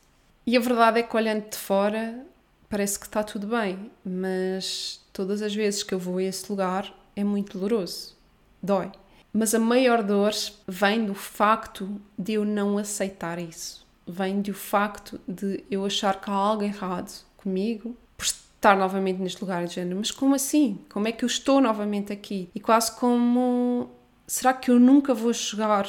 [0.47, 2.27] E a verdade é que olhando de fora
[2.69, 6.95] parece que está tudo bem, mas todas as vezes que eu vou a esse lugar
[7.17, 8.15] é muito doloroso,
[8.63, 8.93] dói.
[9.33, 10.33] Mas a maior dor
[10.67, 13.87] vem do facto de eu não aceitar isso.
[14.07, 19.41] Vem do facto de eu achar que há algo errado comigo por estar novamente neste
[19.41, 19.99] lugar de género.
[19.99, 20.79] Mas como assim?
[20.89, 22.49] Como é que eu estou novamente aqui?
[22.55, 23.91] E quase como
[24.27, 25.87] será que eu nunca vou chegar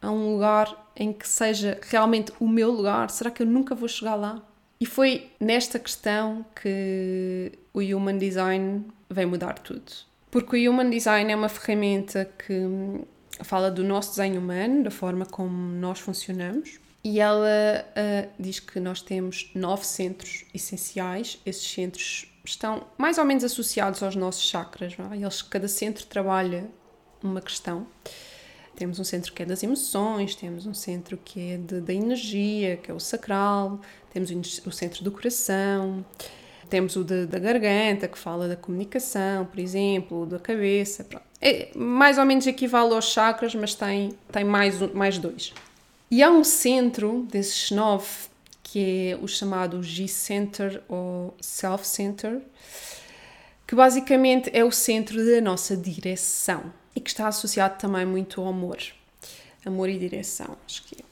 [0.00, 3.10] a um lugar em que seja realmente o meu lugar?
[3.10, 4.42] Será que eu nunca vou chegar lá?
[4.80, 10.07] E foi nesta questão que o Human Design veio mudar tudo.
[10.30, 12.62] Porque o Human Design é uma ferramenta que
[13.42, 18.78] fala do nosso desenho humano, da forma como nós funcionamos, e ela uh, diz que
[18.80, 21.40] nós temos nove centros essenciais.
[21.46, 24.94] Esses centros estão mais ou menos associados aos nossos chakras.
[24.98, 25.16] É?
[25.16, 26.68] Eles, cada centro trabalha
[27.22, 27.86] uma questão.
[28.76, 32.76] Temos um centro que é das emoções, temos um centro que é de, da energia,
[32.76, 33.80] que é o sacral,
[34.12, 34.30] temos
[34.64, 36.04] o centro do coração,
[36.68, 41.06] temos o de, da garganta, que fala da comunicação, por exemplo, da cabeça.
[41.40, 45.52] É, mais ou menos equivale aos chakras, mas tem, tem mais, mais dois.
[46.10, 48.06] E há um centro desses nove,
[48.62, 52.40] que é o chamado G-Center ou Self-Center,
[53.66, 58.48] que basicamente é o centro da nossa direção e que está associado também muito ao
[58.48, 58.78] amor.
[59.64, 61.07] Amor e direção, acho que é.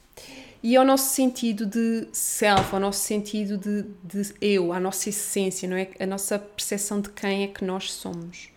[0.63, 5.69] E ao nosso sentido de self, ao nosso sentido de, de eu, à nossa essência,
[5.69, 5.89] não é?
[5.99, 8.49] A nossa percepção de quem é que nós somos.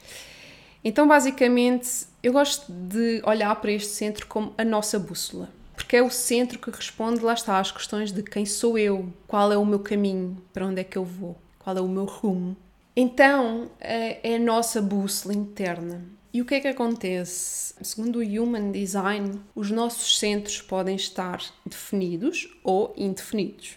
[0.83, 6.03] Então, basicamente, eu gosto de olhar para este centro como a nossa bússola, porque é
[6.03, 9.67] o centro que responde, lá está, às questões de quem sou eu, qual é o
[9.67, 12.57] meu caminho, para onde é que eu vou, qual é o meu rumo.
[12.97, 16.03] Então, é, é a nossa bússola interna.
[16.33, 17.75] E o que é que acontece?
[17.83, 23.77] Segundo o Human Design, os nossos centros podem estar definidos ou indefinidos.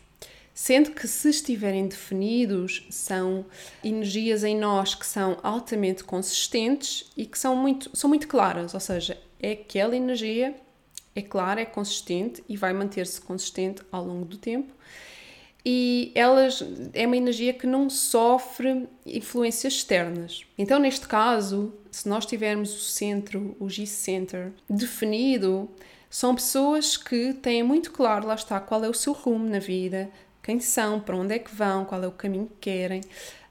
[0.53, 3.43] Sendo que, se estiverem definidos, são
[3.83, 8.79] energias em nós que são altamente consistentes e que são muito, são muito claras, ou
[8.79, 10.55] seja, é aquela energia,
[11.15, 14.71] é clara, é consistente e vai manter-se consistente ao longo do tempo
[15.65, 20.45] e elas é uma energia que não sofre influências externas.
[20.57, 25.69] Então, neste caso, se nós tivermos o centro, o G-Center, definido,
[26.09, 30.11] são pessoas que têm muito claro, lá está, qual é o seu rumo na vida,
[30.41, 33.01] quem são, para onde é que vão, qual é o caminho que querem.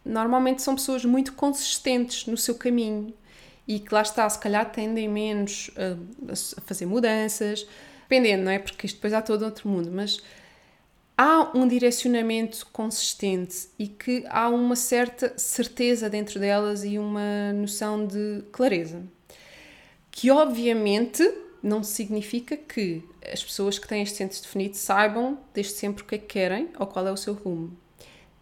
[0.04, 3.14] Normalmente são pessoas muito consistentes no seu caminho
[3.66, 7.66] e que lá está, se calhar tendem menos a, a fazer mudanças,
[8.02, 8.58] dependendo, não é?
[8.58, 10.20] Porque isto depois há todo outro mundo, mas
[11.16, 18.06] há um direcionamento consistente e que há uma certa certeza dentro delas e uma noção
[18.06, 19.02] de clareza.
[20.10, 21.22] Que obviamente
[21.62, 26.16] não significa que as pessoas que têm este centro definido saibam desde sempre o que
[26.16, 27.76] é que querem ou qual é o seu rumo.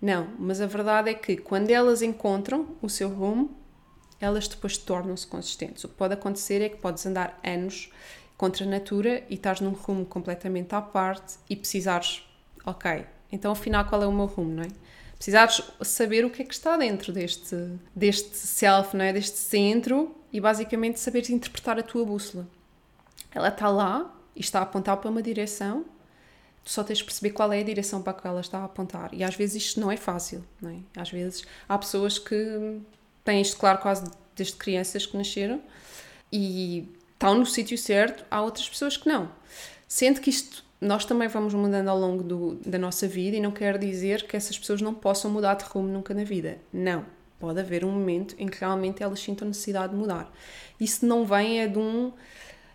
[0.01, 3.55] Não, mas a verdade é que quando elas encontram o seu rumo,
[4.19, 5.85] elas depois tornam-se consistentes.
[5.85, 7.93] O que pode acontecer é que podes andar anos
[8.39, 12.25] contra a natura e estás num rumo completamente à parte e precisares
[12.65, 14.69] ok, então afinal qual é o meu rumo, não é?
[15.15, 17.55] Precisares saber o que é que está dentro deste,
[17.95, 19.13] deste self, não é?
[19.13, 22.49] Deste centro e basicamente saber interpretar a tua bússola.
[23.31, 25.85] Ela está lá e está a apontar para uma direção,
[26.65, 28.65] tu só tens de perceber qual é a direção para a qual ela está a
[28.65, 29.11] apontar.
[29.13, 30.79] E às vezes isto não é fácil, não é?
[30.97, 32.81] Às vezes há pessoas que
[33.25, 35.61] têm isto claro quase desde crianças que nasceram
[36.33, 39.31] e estão no sítio certo, há outras pessoas que não.
[39.87, 43.51] Sendo que isto nós também vamos mudando ao longo do, da nossa vida e não
[43.51, 46.59] quer dizer que essas pessoas não possam mudar de rumo nunca na vida.
[46.73, 47.05] Não.
[47.39, 50.31] Pode haver um momento em que realmente elas sintam necessidade de mudar.
[50.79, 52.13] Isso não vem é de um.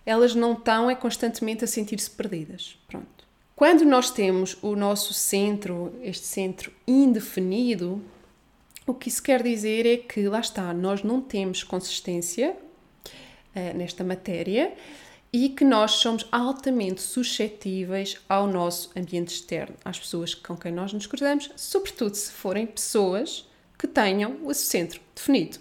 [0.06, 2.78] Elas não estão é constantemente a sentir-se perdidas.
[2.88, 3.26] Pronto.
[3.56, 8.02] Quando nós temos o nosso centro, este centro indefinido,
[8.86, 12.56] o que isso quer dizer é que, lá está, nós não temos consistência
[13.56, 14.74] uh, nesta matéria
[15.36, 20.94] e que nós somos altamente suscetíveis ao nosso ambiente externo, às pessoas com quem nós
[20.94, 23.46] nos cruzamos, sobretudo se forem pessoas
[23.78, 25.58] que tenham o centro definido.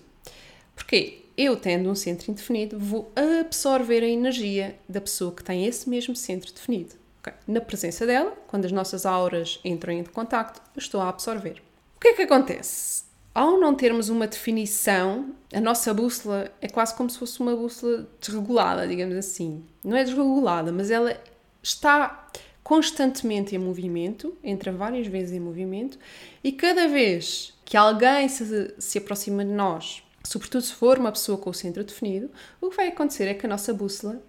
[0.77, 5.91] Porque eu, tendo um centro indefinido, vou absorver a energia da pessoa que tem esse
[5.91, 6.95] mesmo centro definido.
[7.19, 7.33] Okay?
[7.45, 11.61] Na presença dela, quando as nossas auras entram em contacto, eu estou a absorver.
[11.97, 13.03] O que é que acontece?
[13.35, 18.09] Ao não termos uma definição, a nossa bússola é quase como se fosse uma bússola
[18.21, 19.65] desregulada, digamos assim.
[19.83, 21.21] Não é desregulada, mas ela
[21.61, 22.29] está
[22.63, 25.99] constantemente em movimento, entra várias vezes em movimento,
[26.43, 31.37] e cada vez que alguém se, se aproxima de nós, sobretudo se for uma pessoa
[31.37, 34.23] com o centro definido, o que vai acontecer é que a nossa bússola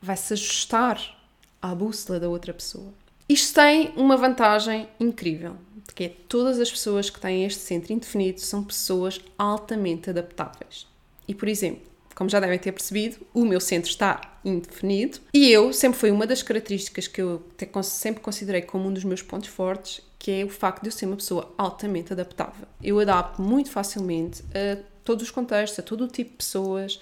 [0.00, 1.18] vai se ajustar
[1.60, 2.94] à bússola da outra pessoa.
[3.32, 5.56] Isto tem uma vantagem incrível
[5.94, 10.86] que é todas as pessoas que têm este centro indefinido são pessoas altamente adaptáveis.
[11.26, 11.80] E, por exemplo,
[12.14, 16.26] como já devem ter percebido, o meu centro está indefinido e eu sempre foi uma
[16.26, 17.42] das características que eu
[17.82, 21.06] sempre considerei como um dos meus pontos fortes, que é o facto de eu ser
[21.06, 22.68] uma pessoa altamente adaptável.
[22.82, 27.00] Eu adapto muito facilmente a todos os contextos, a todo o tipo de pessoas,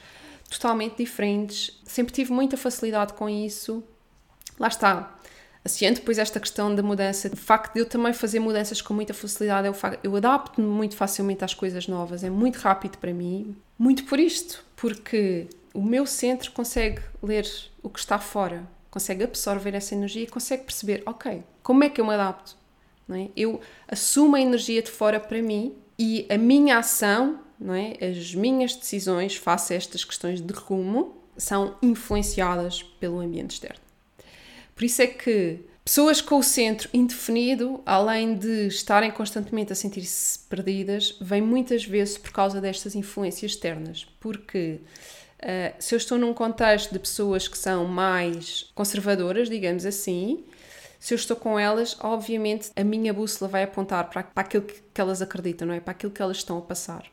[0.49, 1.77] totalmente diferentes.
[1.85, 3.83] Sempre tive muita facilidade com isso.
[4.61, 5.19] Lá está
[5.64, 9.12] associando depois esta questão da mudança, o facto de eu também fazer mudanças com muita
[9.12, 13.12] facilidade, é o facto, eu adapto-me muito facilmente às coisas novas, é muito rápido para
[13.12, 17.46] mim, muito por isto, porque o meu centro consegue ler
[17.83, 22.01] o que está fora, consegue absorver essa energia e consegue perceber, ok, como é que
[22.01, 22.57] eu me adapto?
[23.07, 23.29] Não é?
[23.37, 27.96] Eu assumo a energia de fora para mim e a minha ação, não é?
[28.01, 33.89] as minhas decisões face a estas questões de rumo, são influenciadas pelo ambiente externo.
[34.81, 40.38] Por isso é que pessoas com o centro indefinido, além de estarem constantemente a sentir-se
[40.49, 44.07] perdidas, vêm muitas vezes por causa destas influências externas.
[44.19, 44.81] Porque
[45.43, 50.45] uh, se eu estou num contexto de pessoas que são mais conservadoras, digamos assim,
[50.99, 54.81] se eu estou com elas, obviamente a minha bússola vai apontar para, para aquilo que,
[54.95, 55.81] que elas acreditam, não é?
[55.81, 57.05] Para aquilo que elas estão a passar.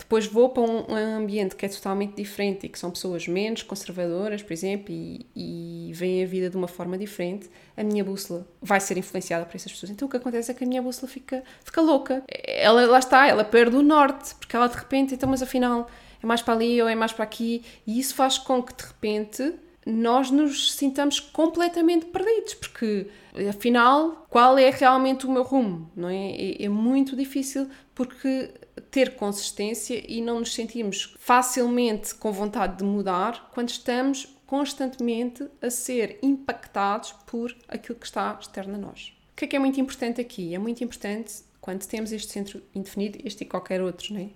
[0.00, 4.42] Depois vou para um, ambiente que é totalmente diferente e que são pessoas menos conservadoras,
[4.42, 8.80] por exemplo, e, e veem a vida de uma forma diferente, a minha bússola vai
[8.80, 9.90] ser influenciada por essas pessoas.
[9.90, 12.24] Então o que acontece é que a minha bússola fica, fica louca.
[12.28, 15.86] Ela, lá está, ela perde o norte, porque ela de repente, então, mas afinal
[16.22, 18.84] é mais para ali ou é mais para aqui, e isso faz com que de
[18.84, 19.54] repente
[19.86, 23.06] nós nos sintamos completamente perdidos, porque
[23.48, 25.90] afinal, qual é realmente o meu rumo?
[25.94, 26.30] Não é?
[26.30, 32.84] é, é muito difícil porque ter consistência e não nos sentimos facilmente com vontade de
[32.84, 39.12] mudar quando estamos constantemente a ser impactados por aquilo que está externo a nós.
[39.32, 40.54] O que é que é muito importante aqui?
[40.54, 44.28] É muito importante quando temos este centro indefinido, este e qualquer outro, não é?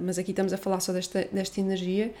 [0.00, 2.14] mas aqui estamos a falar só desta, desta energia,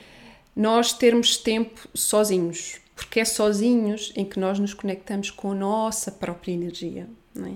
[0.56, 6.10] nós termos tempo sozinhos, porque é sozinhos em que nós nos conectamos com a nossa
[6.10, 7.54] própria energia, é?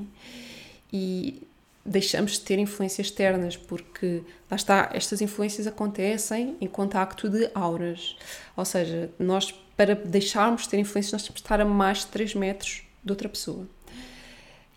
[0.93, 1.43] E
[1.85, 8.17] deixamos de ter influências externas, porque lá está, estas influências acontecem em contacto de auras.
[8.57, 12.07] Ou seja, nós, para deixarmos de ter influências, nós temos de estar a mais de
[12.07, 13.67] 3 metros de outra pessoa.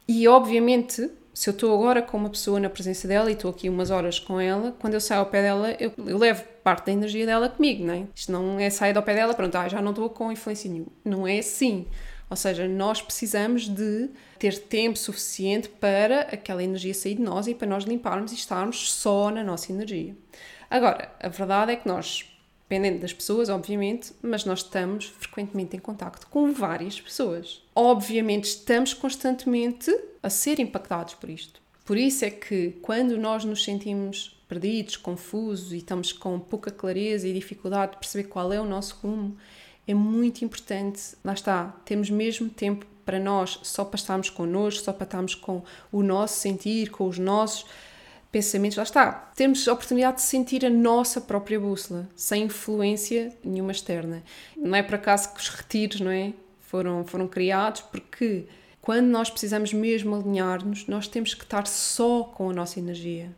[0.08, 3.70] E obviamente, se eu estou agora com uma pessoa na presença dela e estou aqui
[3.70, 6.92] umas horas com ela, quando eu saio ao pé dela, eu, eu levo parte da
[6.92, 8.04] energia dela comigo, não é?
[8.16, 10.92] Isto não é sair ao pé dela, pronto, ah, já não estou com influência nenhuma.
[11.06, 11.86] Não é assim.
[12.30, 17.56] Ou seja, nós precisamos de ter tempo suficiente para aquela energia sair de nós e
[17.56, 20.16] para nós limparmos e estarmos só na nossa energia.
[20.70, 22.26] Agora, a verdade é que nós,
[22.64, 27.64] dependendo das pessoas, obviamente, mas nós estamos frequentemente em contacto com várias pessoas.
[27.74, 29.90] Obviamente, estamos constantemente
[30.22, 31.62] a ser impactados por isto.
[31.86, 37.26] Por isso é que quando nós nos sentimos perdidos, confusos e estamos com pouca clareza
[37.26, 39.38] e dificuldade de perceber qual é o nosso rumo,
[39.88, 44.92] é muito importante, lá está, temos mesmo tempo para nós, só para estarmos connosco, só
[44.92, 47.66] para estarmos com o nosso sentir, com os nossos
[48.30, 49.32] pensamentos, lá está.
[49.34, 54.24] Temos a oportunidade de sentir a nossa própria bússola, sem influência nenhuma externa.
[54.58, 56.34] Não é por acaso que os retiros, não é?
[56.60, 58.46] Foram, foram criados porque
[58.82, 63.34] quando nós precisamos mesmo alinhar-nos, nós temos que estar só com a nossa energia.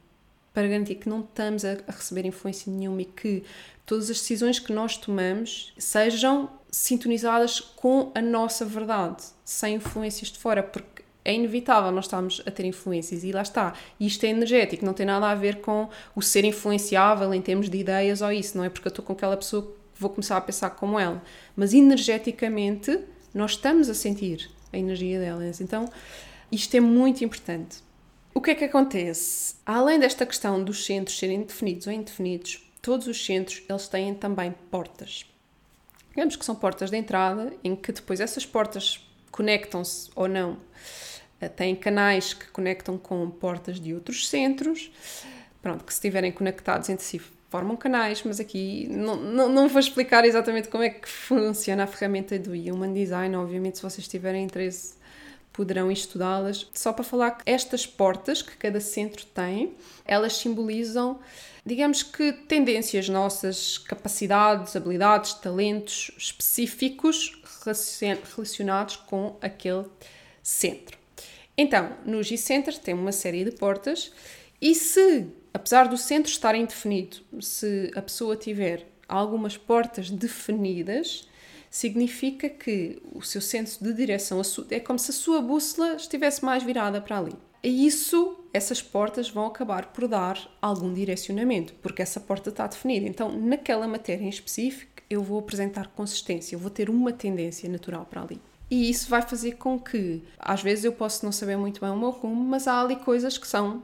[0.51, 3.43] para garantir que não estamos a, receber influência nenhuma e que
[3.89, 10.37] todas as decisões que nós tomamos sejam sintonizadas com a nossa verdade, sem influências de
[10.37, 13.73] fora, porque é inevitável nós estarmos a ter influências e lá está.
[13.99, 17.79] Isto é energético, não tem nada a ver com o ser influenciável em termos de
[17.79, 20.41] ideias ou isso, não é porque eu estou com aquela pessoa que vou começar a
[20.41, 21.19] pensar como ela,
[21.55, 22.99] mas energeticamente
[23.33, 25.59] nós estamos a sentir a energia delas.
[25.61, 25.89] Então,
[26.51, 27.77] isto é muito importante.
[28.35, 29.55] O que é que acontece?
[29.65, 34.53] Além desta questão dos centros serem definidos ou indefinidos, todos os centros eles têm também
[34.71, 35.25] portas.
[36.09, 40.57] Digamos que são portas de entrada, em que depois essas portas conectam-se ou não.
[41.39, 44.91] Eh, têm canais que conectam com portas de outros centros.
[45.61, 49.79] Pronto, que se estiverem conectados entre si formam canais, mas aqui não, não, não vou
[49.79, 53.35] explicar exatamente como é que funciona a ferramenta do Human Design.
[53.35, 54.95] Obviamente, se vocês tiverem interesse,
[55.51, 56.69] poderão estudá-las.
[56.73, 59.75] Só para falar que estas portas que cada centro tem,
[60.05, 61.19] elas simbolizam,
[61.69, 67.41] digamos que, tendências nossas, capacidades, habilidades, talentos específicos
[68.35, 69.85] relacionados com aquele
[70.43, 70.97] centro.
[71.57, 74.11] Então, no G-Center tem uma série de portas
[74.61, 81.27] e se apesar do centro estar indefinido, se a pessoa tiver algumas portas definidas,
[81.69, 86.63] significa que o seu senso de direção é como se a sua bússola estivesse mais
[86.63, 87.33] virada para ali.
[87.63, 93.07] E isso, essas portas vão acabar por dar algum direcionamento, porque essa porta está definida.
[93.07, 98.05] Então, naquela matéria em específico, eu vou apresentar consistência, eu vou ter uma tendência natural
[98.05, 98.41] para ali.
[98.69, 101.97] E isso vai fazer com que, às vezes, eu posso não saber muito bem o
[101.97, 103.81] meu rumo, mas há ali coisas que são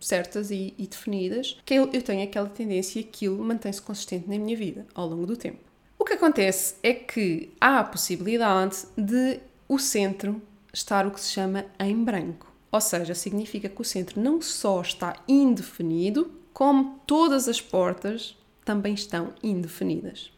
[0.00, 4.38] certas e, e definidas, que eu, eu tenho aquela tendência e aquilo mantém-se consistente na
[4.38, 5.58] minha vida ao longo do tempo.
[5.98, 9.38] O que acontece é que há a possibilidade de
[9.68, 10.42] o centro
[10.72, 12.51] estar o que se chama em branco.
[12.72, 18.94] Ou seja, significa que o centro não só está indefinido, como todas as portas também
[18.94, 20.32] estão indefinidas.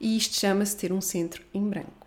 [0.00, 2.06] E isto chama-se ter um centro em branco.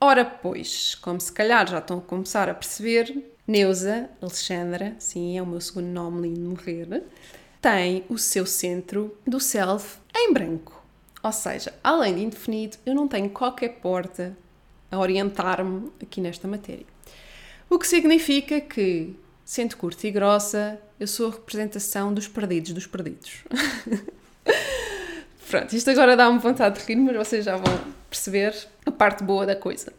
[0.00, 5.42] Ora, pois, como se calhar já estão a começar a perceber, Neuza Alexandra, sim, é
[5.42, 7.04] o meu segundo nome lindo de morrer,
[7.60, 10.82] tem o seu centro do self em branco.
[11.22, 14.36] Ou seja, além de indefinido, eu não tenho qualquer porta
[14.90, 16.91] a orientar-me aqui nesta matéria.
[17.72, 19.16] O que significa que,
[19.46, 23.44] sendo curta e grossa, eu sou a representação dos perdidos dos perdidos.
[25.48, 28.54] Pronto, isto agora dá-me vontade de rir, mas vocês já vão perceber
[28.84, 29.90] a parte boa da coisa.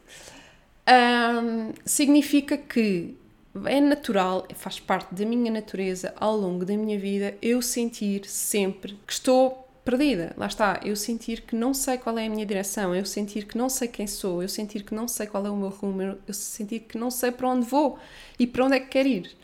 [0.87, 3.17] Um, significa que
[3.65, 8.99] é natural, faz parte da minha natureza ao longo da minha vida eu sentir sempre
[9.07, 10.33] que estou perdida.
[10.37, 13.57] Lá está, eu sentir que não sei qual é a minha direção, eu sentir que
[13.57, 16.33] não sei quem sou, eu sentir que não sei qual é o meu rumo, eu
[16.33, 17.99] sentir que não sei para onde vou
[18.39, 19.37] e para onde é que quero ir.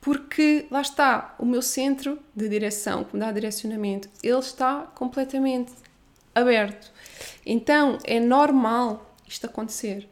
[0.00, 5.72] Porque lá está, o meu centro de direção, que me dá direcionamento, ele está completamente
[6.34, 6.90] aberto.
[7.44, 10.08] Então é normal isto acontecer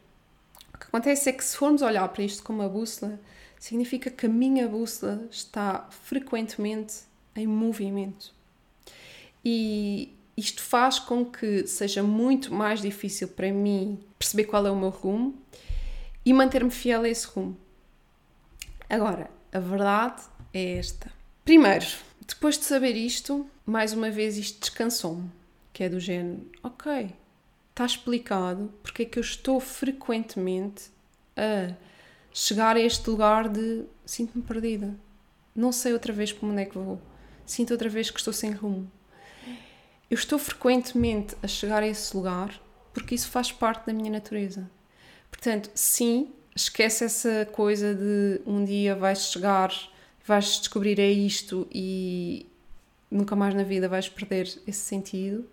[0.89, 3.21] acontece é que se formos olhar para isto como uma bússola,
[3.59, 7.03] significa que a minha bússola está frequentemente
[7.37, 8.35] em movimento.
[9.51, 14.77] E isto faz com que seja muito mais difícil para mim perceber qual é o
[14.77, 15.43] meu rumo
[16.23, 17.57] e manter-me fiel a esse rumo.
[18.91, 20.21] Agora, a verdade
[20.53, 21.11] é esta.
[21.47, 21.87] Primeiro,
[22.27, 25.31] depois de saber isto, mais uma vez isto descansou-me,
[25.73, 27.15] que é do género, ok,
[27.71, 30.91] está explicado porque é que eu estou frequentemente
[31.35, 31.75] a
[32.35, 34.95] chegar a este lugar de sinto-me perdida.
[35.57, 37.01] Não sei outra vez para onde é que vou.
[37.47, 38.93] Sinto outra vez que estou sem rumo.
[40.11, 42.61] Eu estou frequentemente a chegar a esse lugar
[42.93, 44.69] porque isso faz parte da minha natureza.
[45.31, 49.73] Portanto, sim, esquece essa coisa de um dia vais chegar,
[50.25, 52.47] vais descobrir é isto e
[53.11, 55.49] nunca mais na vida vais perder esse sentido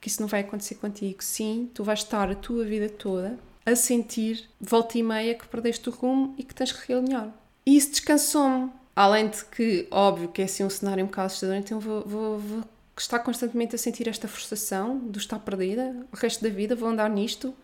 [0.00, 1.22] que isso não vai acontecer contigo.
[1.22, 5.88] Sim, tu vais estar a tua vida toda a sentir volta e meia que perdeste
[5.88, 7.28] o rumo e que tens que realinhar.
[7.66, 8.70] E isso descansou-me.
[8.94, 12.38] Além de que, óbvio, que é assim um cenário um bocado assustador, então vou, vou,
[12.38, 12.64] vou
[13.02, 17.10] estar constantemente a sentir esta frustração do estar perdida, o resto da vida vou andar
[17.10, 17.54] nisto,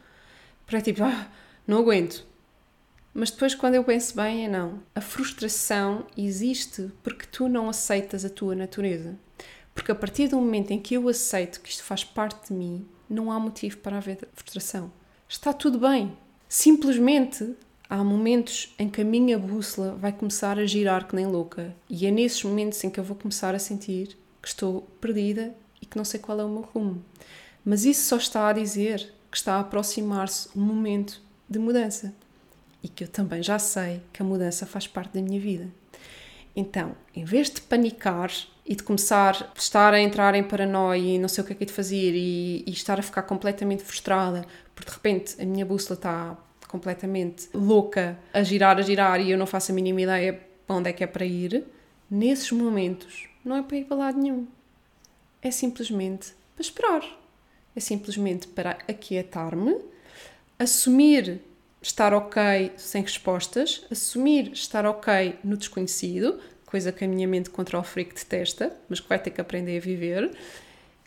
[0.66, 1.28] para tipo, ah,
[1.66, 2.26] não aguento.
[3.14, 4.82] Mas depois, quando eu penso bem, é não.
[4.94, 9.18] A frustração existe porque tu não aceitas a tua natureza.
[9.74, 12.86] Porque a partir do momento em que eu aceito que isto faz parte de mim,
[13.08, 14.90] não há motivo para haver frustração.
[15.28, 16.16] Está tudo bem.
[16.48, 17.54] Simplesmente
[17.88, 21.74] há momentos em que a minha bússola vai começar a girar que nem louca.
[21.88, 25.86] E é nesses momentos em que eu vou começar a sentir que estou perdida e
[25.86, 27.02] que não sei qual é o meu rumo.
[27.64, 32.12] Mas isso só está a dizer que está a aproximar-se um momento de mudança.
[32.82, 35.68] E que eu também já sei que a mudança faz parte da minha vida.
[36.54, 38.30] Então, em vez de panicar
[38.66, 41.56] e de começar a estar a entrar em paranoia e não sei o que é
[41.56, 45.44] que é de fazer e, e estar a ficar completamente frustrada, porque de repente a
[45.44, 46.36] minha bússola está
[46.68, 50.90] completamente louca a girar, a girar e eu não faço a mínima ideia para onde
[50.90, 51.64] é que é para ir,
[52.10, 54.46] nesses momentos não é para ir para lado nenhum.
[55.40, 57.22] É simplesmente para esperar.
[57.74, 59.76] É simplesmente para aquietar-me,
[60.58, 61.40] assumir
[61.80, 67.82] estar ok sem respostas, assumir estar ok no desconhecido, coisa que a minha mente control
[67.82, 70.36] freak detesta, mas que vai ter que aprender a viver,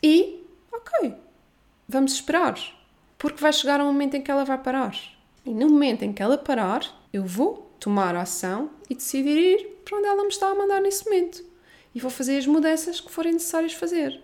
[0.02, 1.14] e ok,
[1.88, 2.58] vamos esperar,
[3.16, 4.94] porque vai chegar um momento em que ela vai parar.
[5.44, 6.82] E no momento em que ela parar,
[7.12, 11.04] eu vou tomar ação e decidir ir para onde ela me está a mandar nesse
[11.04, 11.42] momento.
[11.96, 14.20] E vou fazer as mudanças que forem necessárias fazer.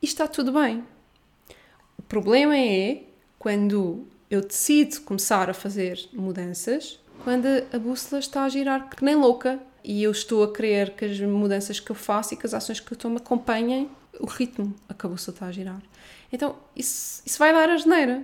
[0.00, 0.84] E está tudo bem.
[1.98, 3.02] O problema é
[3.40, 9.16] quando eu decido começar a fazer mudanças quando a bússola está a girar que nem
[9.16, 12.54] louca e eu estou a querer que as mudanças que eu faço e que as
[12.54, 13.90] ações que eu tomo acompanhem
[14.20, 15.82] o ritmo a que a bússola está a girar.
[16.32, 18.22] Então, isso, isso vai dar a geneira,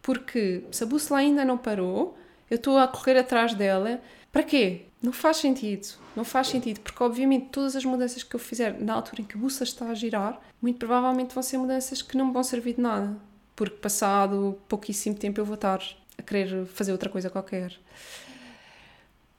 [0.00, 2.16] porque se a bússola ainda não parou,
[2.48, 4.00] eu estou a correr atrás dela,
[4.32, 4.86] para quê?
[5.00, 5.86] Não faz sentido.
[6.16, 9.36] Não faz sentido, porque obviamente todas as mudanças que eu fizer na altura em que
[9.36, 12.74] a bússola está a girar, muito provavelmente vão ser mudanças que não me vão servir
[12.74, 13.16] de nada
[13.54, 15.80] porque passado pouquíssimo tempo eu vou estar
[16.16, 17.78] a querer fazer outra coisa qualquer.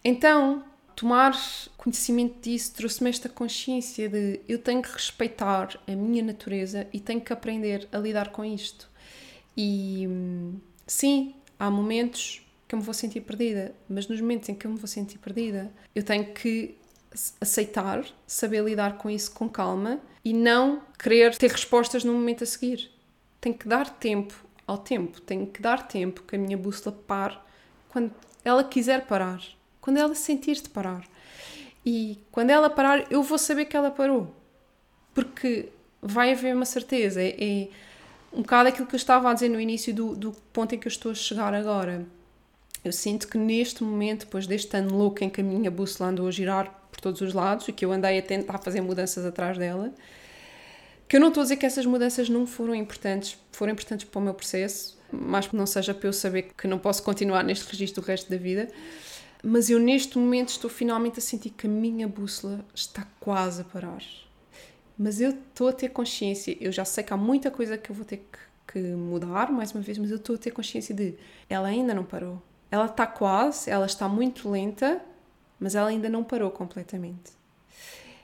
[0.03, 0.63] Então,
[0.95, 1.33] tomar
[1.77, 7.21] conhecimento disso trouxe-me esta consciência de eu tenho que respeitar a minha natureza e tenho
[7.21, 8.89] que aprender a lidar com isto.
[9.57, 10.07] E
[10.85, 14.72] sim, há momentos que eu me vou sentir perdida, mas nos momentos em que eu
[14.72, 16.78] me vou sentir perdida, eu tenho que
[17.39, 22.47] aceitar, saber lidar com isso com calma e não querer ter respostas no momento a
[22.47, 22.93] seguir
[23.43, 24.34] tenho que dar tempo
[24.66, 27.38] ao tempo, tenho que dar tempo que a minha bússola pare
[27.89, 28.09] quando
[28.45, 29.41] ela quiser parar,
[29.82, 31.05] quando ela sentir de parar.
[31.86, 34.34] E quando ela parar, eu vou saber que ela parou.
[35.14, 35.68] Porque
[36.01, 37.22] vai haver uma certeza.
[37.22, 37.68] É, é
[38.32, 40.88] um bocado aquilo que eu estava a dizer no início do, do ponto em que
[40.88, 42.05] eu estou a chegar agora.
[42.84, 46.27] Eu sinto que neste momento, depois deste ano louco em que a minha bússola andou
[46.27, 49.57] a girar por todos os lados e que eu andei a tentar fazer mudanças atrás
[49.57, 49.93] dela,
[51.07, 54.19] que eu não estou a dizer que essas mudanças não foram importantes, foram importantes para
[54.19, 57.69] o meu processo, mais que não seja para eu saber que não posso continuar neste
[57.69, 58.67] registro o resto da vida,
[59.41, 63.63] mas eu neste momento estou finalmente a sentir que a minha bússola está quase a
[63.63, 64.01] parar.
[64.97, 67.95] Mas eu estou a ter consciência, eu já sei que há muita coisa que eu
[67.95, 71.15] vou ter que, que mudar, mais uma vez, mas eu estou a ter consciência de
[71.49, 72.41] ela ainda não parou.
[72.74, 74.99] Ela está quase, ela está muito lenta,
[75.59, 77.32] mas ela ainda não parou completamente.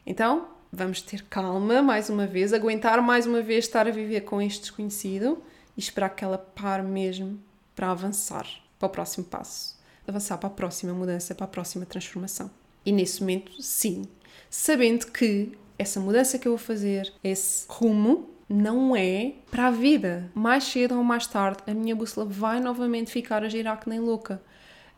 [0.03, 4.41] Então, vamos ter calma mais uma vez, aguentar mais uma vez estar a viver com
[4.41, 5.43] este desconhecido
[5.77, 7.39] e esperar que ela pare mesmo
[7.75, 8.47] para avançar
[8.79, 9.77] para o próximo passo,
[10.07, 12.49] avançar para a próxima mudança, para a próxima transformação.
[12.83, 14.01] E nesse momento, sim,
[14.49, 20.29] sabendo que essa mudança que eu vou fazer, esse rumo, não é para a vida.
[20.33, 23.99] Mais cedo ou mais tarde, a minha bússola vai novamente ficar a girar que nem
[23.99, 24.41] louca.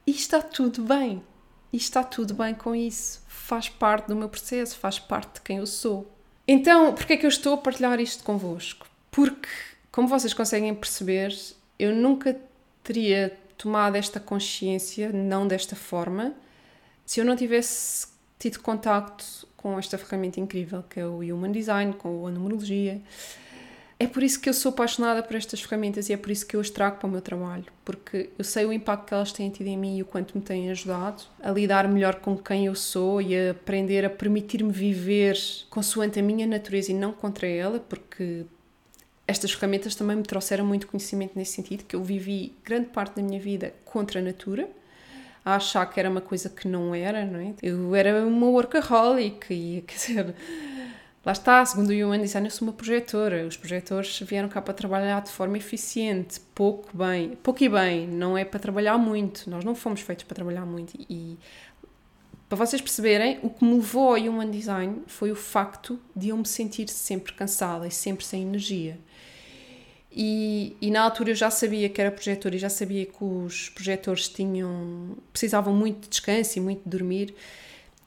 [0.07, 1.21] E está tudo bem.
[1.71, 3.21] E está tudo bem com isso
[3.51, 6.09] faz parte do meu processo, faz parte de quem eu sou.
[6.47, 8.87] Então, porquê é que eu estou a partilhar isto convosco?
[9.11, 9.49] Porque,
[9.91, 11.37] como vocês conseguem perceber,
[11.77, 12.39] eu nunca
[12.81, 16.33] teria tomado esta consciência, não desta forma,
[17.05, 18.07] se eu não tivesse
[18.39, 23.01] tido contacto com esta ferramenta incrível que é o Human Design, com a numerologia,
[24.01, 26.55] é por isso que eu sou apaixonada por estas ferramentas e é por isso que
[26.55, 29.47] eu as trago para o meu trabalho, porque eu sei o impacto que elas têm
[29.51, 32.73] tido em mim e o quanto me têm ajudado a lidar melhor com quem eu
[32.73, 35.37] sou e a aprender a permitir-me viver
[35.69, 38.43] consoante a minha natureza e não contra ela, porque
[39.27, 43.21] estas ferramentas também me trouxeram muito conhecimento nesse sentido, que eu vivi grande parte da
[43.21, 44.67] minha vida contra a natura,
[45.43, 47.53] a achar que era uma coisa que não era, não é?
[47.61, 50.35] Eu era uma workaholic e, quer dizer
[51.23, 53.45] Lá está, segundo o Human Design, eu sou uma projetora.
[53.45, 57.37] Os projetores vieram cá para trabalhar de forma eficiente, pouco bem.
[57.43, 59.47] Pouco e bem, não é para trabalhar muito.
[59.47, 60.97] Nós não fomos feitos para trabalhar muito.
[61.07, 61.37] E
[62.49, 66.37] para vocês perceberem, o que me levou ao Human Design foi o facto de eu
[66.37, 68.97] me sentir sempre cansada e sempre sem energia.
[70.13, 73.69] E, e, na altura eu já sabia que era projetor e já sabia que os
[73.69, 77.33] projetores tinham precisavam muito de descanso e muito de dormir.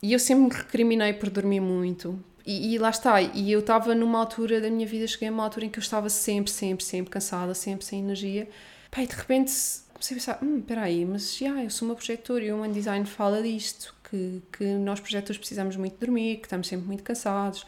[0.03, 3.95] E eu sempre me recriminei por dormir muito, e, e, lá está, e eu estava
[3.95, 6.85] numa altura da minha vida, cheguei a uma altura em que eu estava sempre, sempre,
[6.85, 8.49] sempre cansada, sempre sem energia.
[8.97, 9.51] E de repente
[9.93, 12.71] comecei a pensar: hum, espera aí, mas já, eu sou uma projetora e o Human
[12.71, 17.65] Design fala disto, que, que nós projetores precisamos muito dormir, que estamos sempre muito cansados,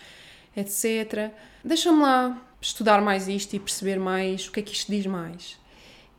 [0.54, 1.32] etc.
[1.64, 5.58] Deixa-me lá estudar mais isto e perceber mais o que é que isto diz mais.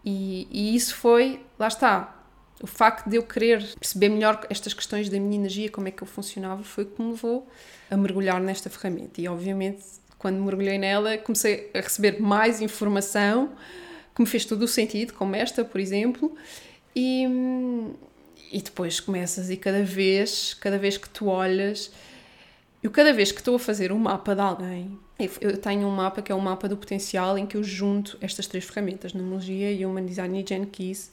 [0.05, 2.15] E, e isso foi, lá está,
[2.61, 6.01] O facto de eu querer perceber melhor estas questões da minha energia, como é que
[6.01, 7.47] eu funcionava, foi que me levou
[7.89, 9.21] a mergulhar nesta ferramenta.
[9.21, 9.83] E obviamente,
[10.17, 13.51] quando mergulhei nela, comecei a receber mais informação
[14.15, 16.35] que me fez todo o sentido, como esta, por exemplo,
[16.95, 17.25] e,
[18.51, 21.91] e depois começas e cada vez, cada vez que tu olhas,
[22.81, 24.97] eu cada vez que estou a fazer um mapa de alguém,
[25.41, 28.17] eu tenho um mapa que é o um mapa do potencial em que eu junto
[28.21, 31.11] estas três ferramentas, Numerologia, Human Design e Gen Keys,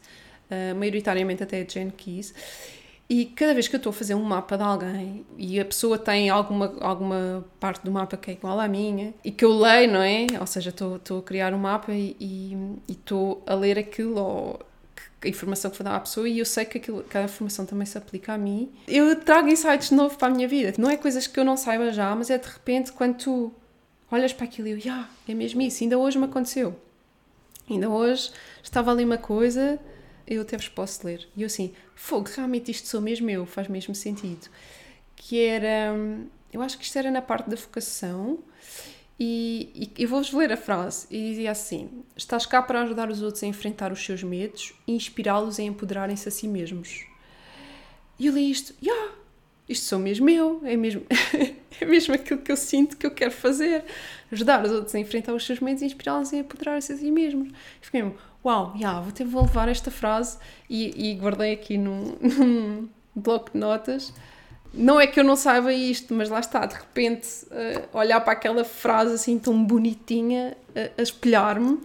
[0.50, 2.34] uh, maioritariamente até Gen Keys,
[3.09, 5.98] e cada vez que eu estou a fazer um mapa de alguém e a pessoa
[5.98, 9.92] tem alguma, alguma parte do mapa que é igual à minha e que eu leio,
[9.92, 10.26] não é?
[10.40, 12.57] Ou seja, estou, a criar um mapa e,
[12.88, 14.61] estou a ler aquilo ou
[15.22, 17.66] a informação que vou dar à pessoa e eu sei que, aquilo, que a informação
[17.66, 18.72] também se aplica a mim.
[18.88, 20.72] Eu trago insights de novo para a minha vida.
[20.78, 23.52] Não é coisas que eu não saiba já, mas é de repente quando tu
[24.14, 26.78] olhas para aquilo e eu, yeah, é mesmo isso, ainda hoje me aconteceu.
[27.68, 28.30] Ainda hoje
[28.62, 29.78] estava ali uma coisa,
[30.26, 31.28] eu até vos posso ler.
[31.36, 34.48] E eu assim, fogo, realmente isto sou mesmo eu, faz mesmo sentido.
[35.16, 35.94] Que era,
[36.52, 38.38] eu acho que isto era na parte da vocação,
[39.18, 43.22] e, e eu vou-vos ler a frase, e dizia assim: Estás cá para ajudar os
[43.22, 47.06] outros a enfrentar os seus medos e inspirá-los a empoderarem-se a si mesmos.
[48.18, 49.12] E eu li isto, yeah,
[49.68, 51.04] isto sou mesmo eu, é mesmo,
[51.80, 53.84] é mesmo aquilo que eu sinto que eu quero fazer.
[54.32, 57.50] Ajudar os outros a enfrentar os seus medos e inspirá-los a empoderar-se a si mesmos.
[57.80, 62.88] Fiquei mesmo, uau, yeah, vou ter levar esta frase e, e guardei aqui num, num
[63.14, 64.12] bloco de notas
[64.76, 68.32] não é que eu não saiba isto, mas lá está, de repente, uh, olhar para
[68.32, 71.78] aquela frase assim tão bonitinha, uh, a espelhar-me,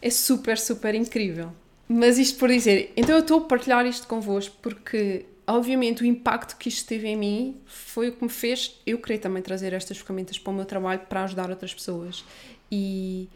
[0.00, 1.52] é super, super incrível.
[1.86, 6.56] Mas isto por dizer, então eu estou a partilhar isto convosco porque, obviamente, o impacto
[6.56, 9.98] que isto teve em mim foi o que me fez eu querer também trazer estas
[9.98, 12.24] ferramentas para o meu trabalho para ajudar outras pessoas.
[12.70, 13.28] E,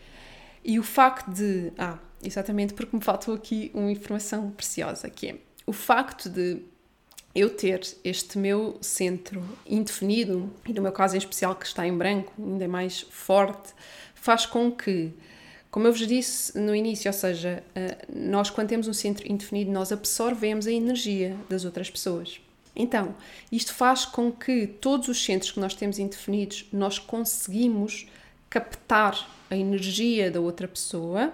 [0.65, 1.73] e o facto de.
[1.79, 5.37] Ah, exatamente porque me faltou aqui uma informação preciosa, que é
[5.67, 6.63] o facto de
[7.35, 11.97] eu ter este meu centro indefinido, e no meu caso em especial que está em
[11.97, 13.73] branco, ainda é mais forte,
[14.15, 15.13] faz com que,
[15.71, 19.71] como eu vos disse no início, ou seja, eh, nós quando temos um centro indefinido,
[19.71, 22.41] nós absorvemos a energia das outras pessoas.
[22.75, 23.15] Então,
[23.51, 28.07] isto faz com que todos os centros que nós temos indefinidos, nós conseguimos
[28.49, 31.33] captar a energia da outra pessoa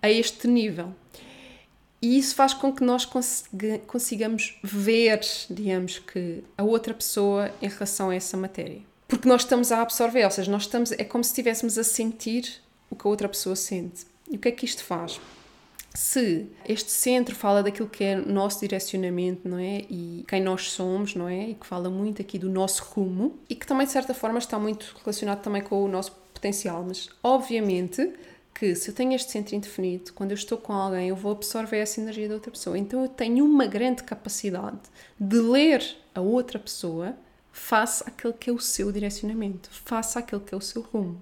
[0.00, 0.94] a este nível.
[2.00, 3.06] E isso faz com que nós
[3.86, 8.80] consigamos ver, digamos que, a outra pessoa em relação a essa matéria.
[9.06, 12.62] Porque nós estamos a absorver, ou seja, nós estamos, é como se estivéssemos a sentir
[12.90, 14.06] o que a outra pessoa sente.
[14.28, 15.20] E o que é que isto faz?
[15.94, 19.84] Se este centro fala daquilo que é nosso direcionamento, não é?
[19.90, 21.50] E quem nós somos, não é?
[21.50, 24.58] E que fala muito aqui do nosso rumo e que também de certa forma está
[24.58, 28.12] muito relacionado também com o nosso potencial, mas obviamente
[28.54, 31.78] que se eu tenho este centro indefinido, quando eu estou com alguém, eu vou absorver
[31.78, 32.78] essa energia da outra pessoa.
[32.78, 34.80] Então eu tenho uma grande capacidade
[35.18, 35.82] de ler
[36.14, 37.16] a outra pessoa
[37.50, 41.20] face àquele que é o seu direcionamento, face àquele que é o seu rumo.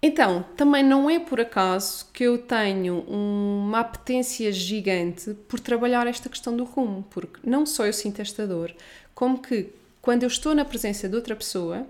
[0.00, 6.28] Então, também não é por acaso que eu tenho uma apetência gigante por trabalhar esta
[6.28, 8.72] questão do rumo, porque não só eu sinto esta dor,
[9.12, 11.84] como que quando eu estou na presença de outra pessoa,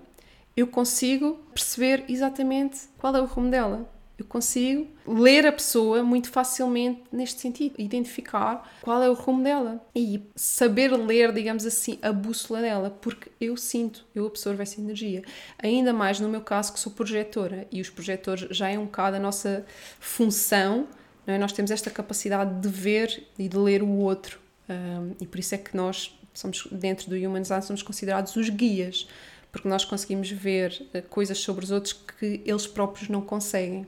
[0.57, 3.87] eu consigo perceber exatamente qual é o rumo dela
[4.19, 9.81] eu consigo ler a pessoa muito facilmente neste sentido, identificar qual é o rumo dela
[9.95, 15.23] e saber ler, digamos assim, a bússola dela, porque eu sinto, eu absorvo essa energia.
[15.57, 19.15] Ainda mais no meu caso, que sou projetora, e os projetores já é um bocado
[19.15, 19.65] a nossa
[19.99, 20.87] função,
[21.25, 21.37] é?
[21.37, 24.39] nós temos esta capacidade de ver e de ler o outro,
[24.69, 28.49] um, e por isso é que nós somos, dentro do Human Design, somos considerados os
[28.49, 29.07] guias
[29.51, 33.85] porque nós conseguimos ver eh, coisas sobre os outros que eles próprios não conseguem.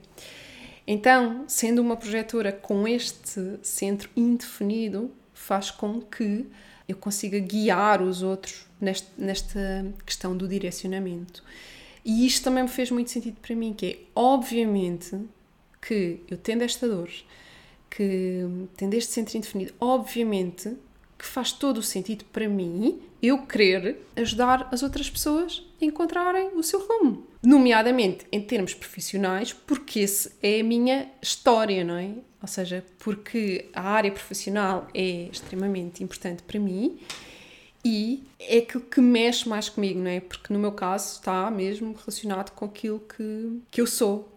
[0.85, 6.47] Então, sendo uma projetora com este centro indefinido, faz com que
[6.87, 11.43] eu consiga guiar os outros neste, nesta questão do direcionamento.
[12.03, 15.17] E isto também me fez muito sentido para mim, que é, obviamente,
[15.79, 17.09] que eu tendo esta dor,
[17.89, 18.45] que
[18.75, 20.75] tendo este centro indefinido, obviamente
[21.17, 26.49] que faz todo o sentido para mim eu querer ajudar as outras pessoas a encontrarem
[26.55, 27.27] o seu rumo.
[27.43, 32.09] Nomeadamente em termos profissionais, porque essa é a minha história, não é?
[32.41, 36.99] Ou seja, porque a área profissional é extremamente importante para mim
[37.85, 40.19] e é aquilo que mexe mais comigo, não é?
[40.19, 44.31] Porque no meu caso está mesmo relacionado com aquilo que, que eu sou.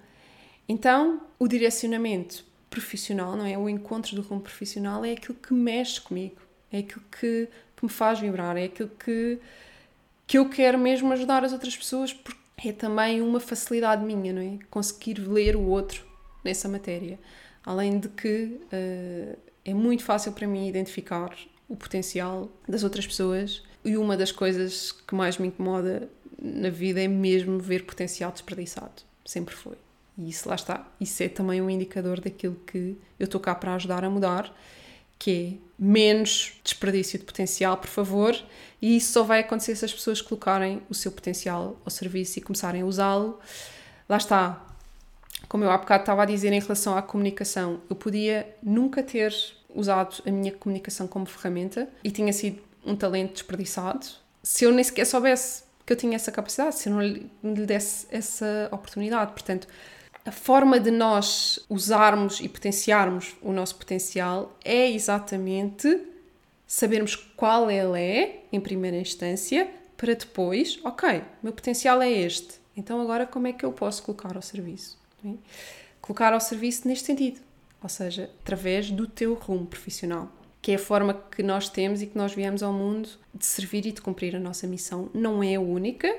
[0.68, 3.56] Então, o direcionamento profissional, não é?
[3.56, 7.48] O encontro do rumo profissional é aquilo que mexe comigo é aquilo que,
[7.86, 9.38] que me faz vibrar, é aquilo que,
[10.26, 14.42] que eu quero mesmo ajudar as outras pessoas, porque é também uma facilidade minha, não
[14.42, 14.58] é?
[14.70, 16.04] Conseguir ler o outro
[16.42, 17.18] nessa matéria.
[17.64, 21.34] Além de que uh, É muito fácil para mim identificar
[21.68, 26.08] o potencial das outras pessoas e uma das coisas que mais me incomoda
[26.40, 29.02] na vida é mesmo ver potencial desperdiçado.
[29.24, 29.76] Sempre foi.
[30.18, 30.86] E isso lá está.
[31.00, 34.54] Isso é também um indicador daquilo que eu estou cá para ajudar a mudar,
[35.24, 38.36] que é menos desperdício de potencial, por favor,
[38.80, 42.42] e isso só vai acontecer se as pessoas colocarem o seu potencial ao serviço e
[42.42, 43.40] começarem a usá-lo.
[44.06, 44.62] Lá está.
[45.48, 49.34] Como eu há bocado estava a dizer em relação à comunicação, eu podia nunca ter
[49.74, 54.06] usado a minha comunicação como ferramenta e tinha sido um talento desperdiçado
[54.42, 57.64] se eu nem sequer soubesse que eu tinha essa capacidade, se eu não lhe, lhe
[57.64, 59.32] desse essa oportunidade.
[59.32, 59.66] Portanto,
[60.24, 66.00] a forma de nós usarmos e potenciarmos o nosso potencial é exatamente
[66.66, 73.00] sabermos qual ele é, em primeira instância, para depois, ok, meu potencial é este, então
[73.00, 74.98] agora como é que eu posso colocar ao serviço?
[76.00, 77.40] Colocar ao serviço neste sentido,
[77.82, 82.06] ou seja, através do teu rumo profissional, que é a forma que nós temos e
[82.06, 85.10] que nós viemos ao mundo de servir e de cumprir a nossa missão.
[85.12, 86.14] Não é a única,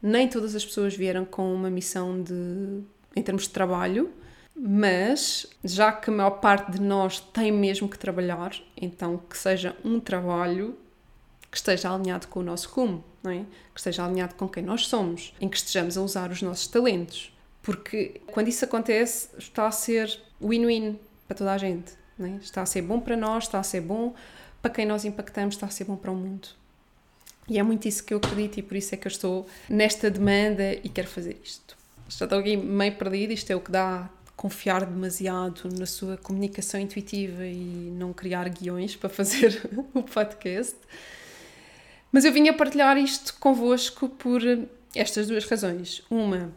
[0.00, 2.82] nem todas as pessoas vieram com uma missão de
[3.14, 4.12] em termos de trabalho,
[4.54, 9.76] mas já que a maior parte de nós tem mesmo que trabalhar, então que seja
[9.84, 10.76] um trabalho
[11.50, 13.44] que esteja alinhado com o nosso rumo, não é?
[13.74, 17.34] que esteja alinhado com quem nós somos, em que estejamos a usar os nossos talentos.
[17.62, 21.92] Porque quando isso acontece, está a ser win-win para toda a gente.
[22.20, 22.36] É?
[22.42, 24.14] Está a ser bom para nós, está a ser bom
[24.60, 26.48] para quem nós impactamos, está a ser bom para o mundo.
[27.48, 30.10] E é muito isso que eu acredito e por isso é que eu estou nesta
[30.10, 31.79] demanda e quero fazer isto
[32.18, 36.80] já estou aqui meio perdida, isto é o que dá confiar demasiado na sua comunicação
[36.80, 40.76] intuitiva e não criar guiões para fazer o podcast.
[42.10, 44.40] Mas eu vim a partilhar isto convosco por
[44.94, 46.02] estas duas razões.
[46.10, 46.50] Uma,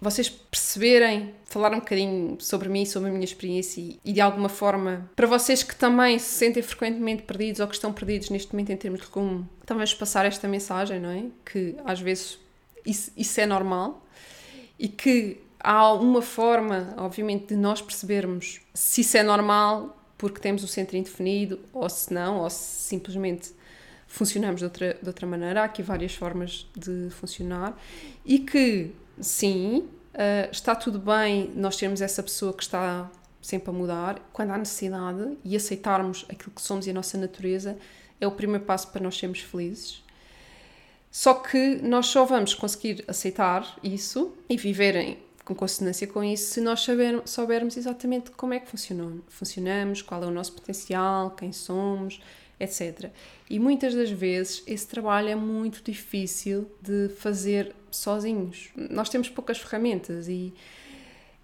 [0.00, 5.10] vocês perceberem, falar um bocadinho sobre mim, sobre a minha experiência e, de alguma forma,
[5.16, 8.76] para vocês que também se sentem frequentemente perdidos ou que estão perdidos neste momento em
[8.76, 11.24] termos de rumo, também vos passar esta mensagem, não é?
[11.44, 12.38] Que às vezes
[12.84, 14.06] isso, isso é normal
[14.80, 20.64] e que há uma forma, obviamente, de nós percebermos se isso é normal porque temos
[20.64, 23.52] o centro indefinido ou se não, ou se simplesmente
[24.06, 25.60] funcionamos de outra, de outra maneira.
[25.60, 27.78] Há aqui várias formas de funcionar
[28.24, 33.10] e que, sim, uh, está tudo bem nós termos essa pessoa que está
[33.42, 37.76] sempre a mudar quando há necessidade e aceitarmos aquilo que somos e a nossa natureza
[38.18, 40.02] é o primeiro passo para nós sermos felizes
[41.10, 46.60] só que nós só vamos conseguir aceitar isso e viverem com consonância com isso se
[46.60, 51.50] nós saber, soubermos exatamente como é que funcionamos, funcionamos, qual é o nosso potencial, quem
[51.50, 52.20] somos,
[52.60, 53.10] etc.
[53.48, 58.68] E muitas das vezes esse trabalho é muito difícil de fazer sozinhos.
[58.76, 60.54] Nós temos poucas ferramentas e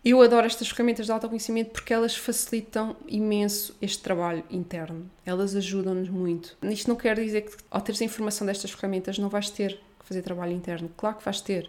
[0.09, 5.11] eu adoro estas ferramentas de autoconhecimento porque elas facilitam imenso este trabalho interno.
[5.25, 6.57] Elas ajudam-nos muito.
[6.63, 10.07] Isto não quer dizer que ao teres a informação destas ferramentas não vais ter que
[10.07, 10.89] fazer trabalho interno.
[10.97, 11.69] Claro que vais ter,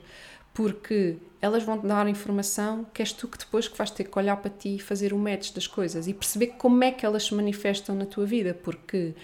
[0.54, 4.20] porque elas vão te dar informação que és tu que depois que vais ter que
[4.20, 7.26] olhar para ti e fazer o match das coisas e perceber como é que elas
[7.26, 9.16] se manifestam na tua vida, porque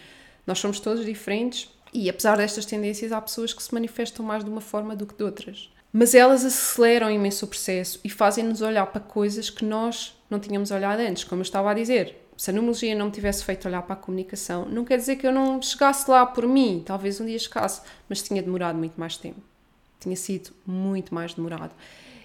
[0.48, 4.50] nós somos todos diferentes e apesar destas tendências há pessoas que se manifestam mais de
[4.50, 8.88] uma forma do que de outras mas elas aceleram imenso o processo e fazem-nos olhar
[8.88, 12.20] para coisas que nós não tínhamos olhado antes, como eu estava a dizer.
[12.36, 15.28] Se a numerologia não me tivesse feito olhar para a comunicação, não quer dizer que
[15.28, 19.18] eu não chegasse lá por mim, talvez um dia chegasse, mas tinha demorado muito mais
[19.18, 19.40] tempo.
[20.00, 21.72] Tinha sido muito mais demorado.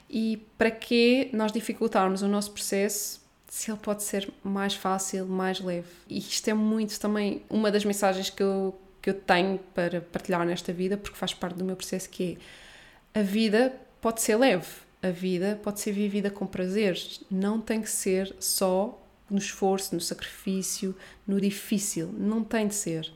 [0.09, 5.61] E para que nós dificultarmos o nosso processo se ele pode ser mais fácil, mais
[5.61, 5.89] leve?
[6.09, 10.45] E isto é muito também uma das mensagens que eu, que eu tenho para partilhar
[10.47, 12.68] nesta vida, porque faz parte do meu processo, que é
[13.15, 14.69] a vida pode ser leve,
[15.03, 19.01] a vida pode ser vivida com prazeres, não tem que ser só
[19.31, 20.97] no esforço, no sacrifício,
[21.27, 23.11] no difícil, não tem de ser.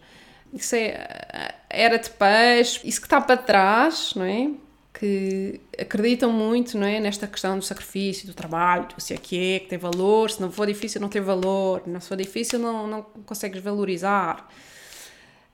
[0.52, 4.50] Isso é era de peixe, isso que está para trás, não é?
[4.92, 7.00] Que acreditam muito, não é?
[7.00, 10.40] Nesta questão do sacrifício, do trabalho, do se é que é, que tem valor, se
[10.40, 14.48] não for difícil não tem valor, se for difícil não, não consegues valorizar.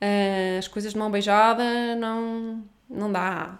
[0.01, 3.59] Ah, as coisas de mão beijada não, não dá.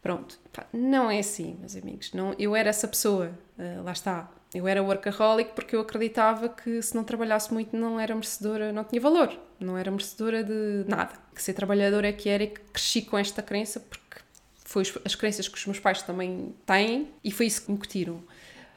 [0.00, 0.38] Pronto,
[0.72, 2.12] não é assim, meus amigos.
[2.12, 4.30] Não, eu era essa pessoa, uh, lá está.
[4.54, 8.82] Eu era workaholic porque eu acreditava que se não trabalhasse muito não era merecedora, não
[8.84, 11.12] tinha valor, não era merecedora de nada.
[11.34, 14.22] Que ser trabalhadora é que era e que cresci com esta crença porque
[14.64, 18.22] foi as crenças que os meus pais também têm e foi isso que me incutiram.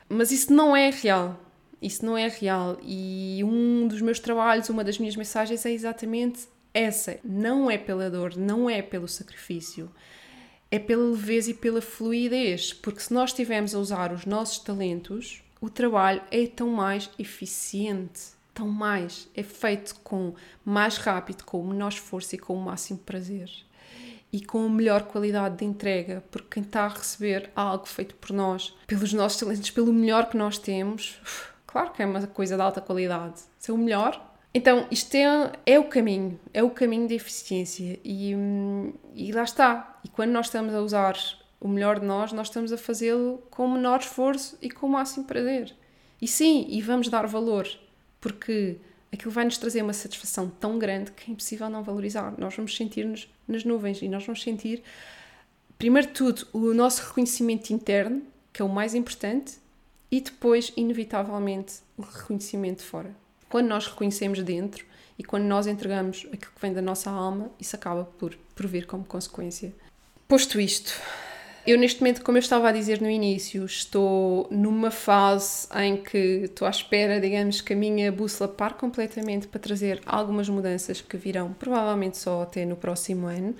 [0.10, 1.40] Mas isso não é real.
[1.82, 2.78] Isso não é real.
[2.84, 7.18] E um dos meus trabalhos, uma das minhas mensagens é exatamente essa.
[7.24, 9.90] Não é pela dor, não é pelo sacrifício
[10.72, 15.44] é pela leveza e pela fluidez, porque se nós estivermos a usar os nossos talentos,
[15.60, 21.68] o trabalho é tão mais eficiente, Então, mais é feito com mais rápido, com o
[21.68, 23.50] menor esforço e com o máximo prazer.
[24.34, 28.32] E com a melhor qualidade de entrega, porque quem está a receber algo feito por
[28.32, 31.20] nós, pelos nossos talentos, pelo melhor que nós temos,
[31.68, 33.42] claro que é uma coisa de alta qualidade.
[33.60, 37.98] Se é o melhor, então, isto é, é o caminho, é o caminho da eficiência
[38.04, 38.36] e,
[39.16, 40.00] e lá está.
[40.04, 41.16] E quando nós estamos a usar
[41.60, 44.90] o melhor de nós, nós estamos a fazê-lo com o menor esforço e com o
[44.90, 45.74] máximo prazer.
[46.22, 47.68] E sim, e vamos dar valor,
[48.20, 48.78] porque
[49.12, 52.34] aquilo vai nos trazer uma satisfação tão grande que é impossível não valorizar.
[52.38, 54.84] Nós vamos sentir-nos nas nuvens e nós vamos sentir,
[55.78, 58.22] primeiro de tudo, o nosso reconhecimento interno,
[58.52, 59.60] que é o mais importante,
[60.12, 63.21] e depois, inevitavelmente, o reconhecimento fora.
[63.52, 64.86] Quando nós reconhecemos dentro
[65.20, 68.86] e quando nós entregamos aquilo que vem da nossa alma, isso acaba por, por vir
[68.86, 69.76] como consequência.
[70.26, 70.94] Posto isto,
[71.66, 76.18] eu neste momento, como eu estava a dizer no início, estou numa fase em que
[76.46, 81.18] estou à espera, digamos, que a minha bússola pare completamente para trazer algumas mudanças que
[81.18, 83.56] virão provavelmente só até no próximo ano.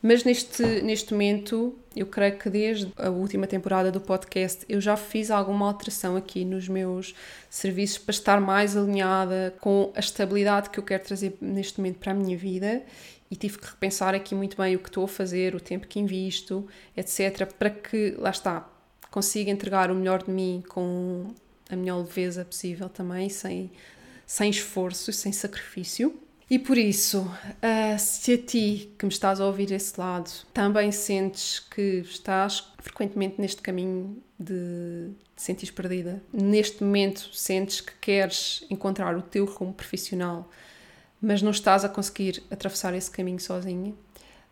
[0.00, 4.96] Mas neste, neste momento, eu creio que desde a última temporada do podcast eu já
[4.96, 7.14] fiz alguma alteração aqui nos meus
[7.50, 12.12] serviços para estar mais alinhada com a estabilidade que eu quero trazer neste momento para
[12.12, 12.82] a minha vida
[13.30, 15.98] e tive que repensar aqui muito bem o que estou a fazer, o tempo que
[15.98, 16.66] invisto,
[16.96, 18.68] etc., para que, lá está,
[19.10, 21.34] consiga entregar o melhor de mim com
[21.68, 23.70] a melhor leveza possível também, sem,
[24.26, 26.18] sem esforço, sem sacrifício.
[26.50, 30.90] E por isso, uh, se a ti que me estás a ouvir esse lado também
[30.90, 38.64] sentes que estás frequentemente neste caminho de te sentires perdida, neste momento sentes que queres
[38.70, 40.50] encontrar o teu rumo profissional,
[41.20, 43.94] mas não estás a conseguir atravessar esse caminho sozinha,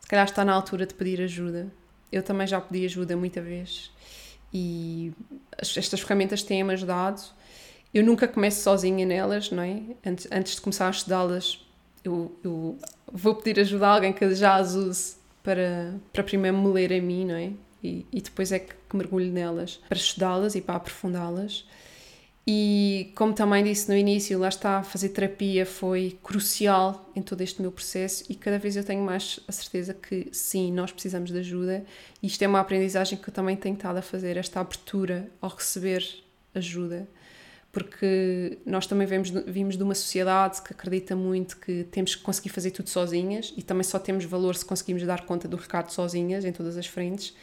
[0.01, 1.73] se calhar está na altura de pedir ajuda.
[2.11, 3.91] Eu também já pedi ajuda muita vez
[4.53, 5.12] e
[5.61, 7.21] estas ferramentas têm-me ajudado.
[7.93, 9.83] Eu nunca começo sozinha nelas, não é?
[10.05, 11.64] Antes, antes de começar a estudá-las,
[12.05, 12.79] eu, eu
[13.12, 17.01] vou pedir ajuda a alguém que já as use para, para primeiro me ler a
[17.01, 17.53] mim, não é?
[17.83, 21.67] E, e depois é que, que mergulho nelas para estudá-las e para aprofundá-las.
[22.49, 27.61] E como também disse no início, lá está, fazer terapia foi crucial em todo este
[27.61, 31.38] meu processo e cada vez eu tenho mais a certeza que sim, nós precisamos de
[31.38, 31.84] ajuda.
[32.22, 35.51] E isto é uma aprendizagem que eu também tenho estado a fazer, esta abertura ao
[35.51, 36.05] receber
[36.55, 37.09] ajuda
[37.76, 42.49] porque nós também vemos, vimos de uma sociedade que acredita muito que temos que conseguir
[42.49, 46.47] fazer tudo sozinhas e também só temos valor se conseguimos dar conta do recado sozinhas
[46.47, 47.36] em todas as frentes,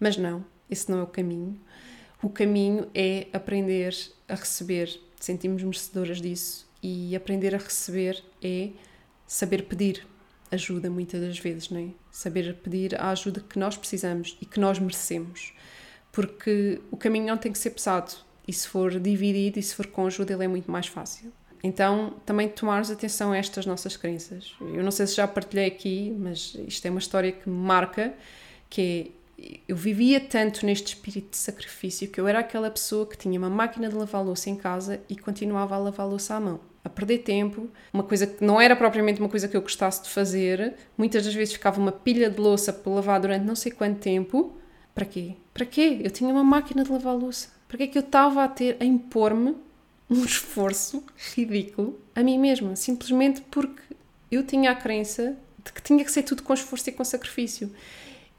[0.00, 1.60] mas não, esse não é o caminho.
[2.24, 3.94] O caminho é aprender
[4.26, 8.70] a receber, sentimos merecedoras disso e aprender a receber é
[9.26, 10.06] saber pedir
[10.50, 11.88] ajuda muitas das vezes, não é?
[12.10, 15.52] Saber pedir a ajuda que nós precisamos e que nós merecemos,
[16.10, 18.14] porque o caminho não tem que ser pesado
[18.48, 21.30] e se for dividido e se for com ajuda, ele é muito mais fácil.
[21.62, 24.54] Então, também tomarmos atenção a estas nossas crenças.
[24.62, 28.14] Eu não sei se já partilhei aqui, mas isto é uma história que me marca,
[28.70, 29.23] que é,
[29.68, 33.50] eu vivia tanto neste espírito de sacrifício que eu era aquela pessoa que tinha uma
[33.50, 36.60] máquina de lavar louça em casa e continuava a lavar louça à mão.
[36.84, 40.10] A perder tempo, uma coisa que não era propriamente uma coisa que eu gostasse de
[40.10, 40.74] fazer.
[40.98, 44.52] Muitas das vezes ficava uma pilha de louça para lavar durante não sei quanto tempo.
[44.94, 45.34] Para quê?
[45.52, 46.00] Para quê?
[46.04, 48.84] Eu tinha uma máquina de lavar louça porque é que eu estava a ter a
[48.84, 49.56] impor-me
[50.08, 51.02] um esforço
[51.34, 53.82] ridículo a mim mesma, simplesmente porque
[54.30, 57.72] eu tinha a crença de que tinha que ser tudo com esforço e com sacrifício.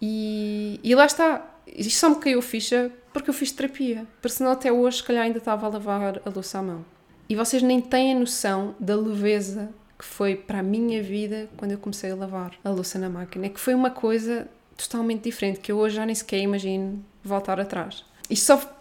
[0.01, 4.51] E, e lá está, isto só me caiu ficha porque eu fiz terapia, porque senão
[4.51, 6.85] até hoje, se calhar, ainda estava a lavar a louça à mão.
[7.29, 11.71] E vocês nem têm a noção da leveza que foi para a minha vida quando
[11.71, 13.45] eu comecei a lavar a louça na máquina.
[13.45, 17.59] É que foi uma coisa totalmente diferente, que eu hoje já nem sequer imagino voltar
[17.59, 18.03] atrás.
[18.29, 18.77] Isto só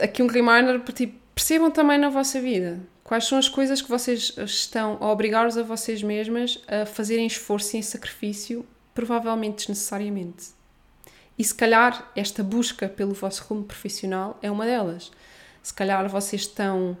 [0.00, 3.88] aqui um reminder para tipo, percebam também na vossa vida quais são as coisas que
[3.88, 10.57] vocês estão a obrigar-vos a vocês mesmas a fazerem esforço e sacrifício, provavelmente desnecessariamente.
[11.38, 15.12] E se calhar esta busca pelo vosso rumo profissional é uma delas.
[15.62, 16.96] Se calhar vocês estão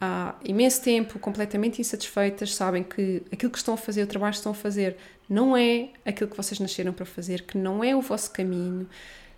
[0.00, 4.38] há imenso tempo completamente insatisfeitas, sabem que aquilo que estão a fazer, o trabalho que
[4.38, 4.96] estão a fazer,
[5.28, 8.88] não é aquilo que vocês nasceram para fazer, que não é o vosso caminho,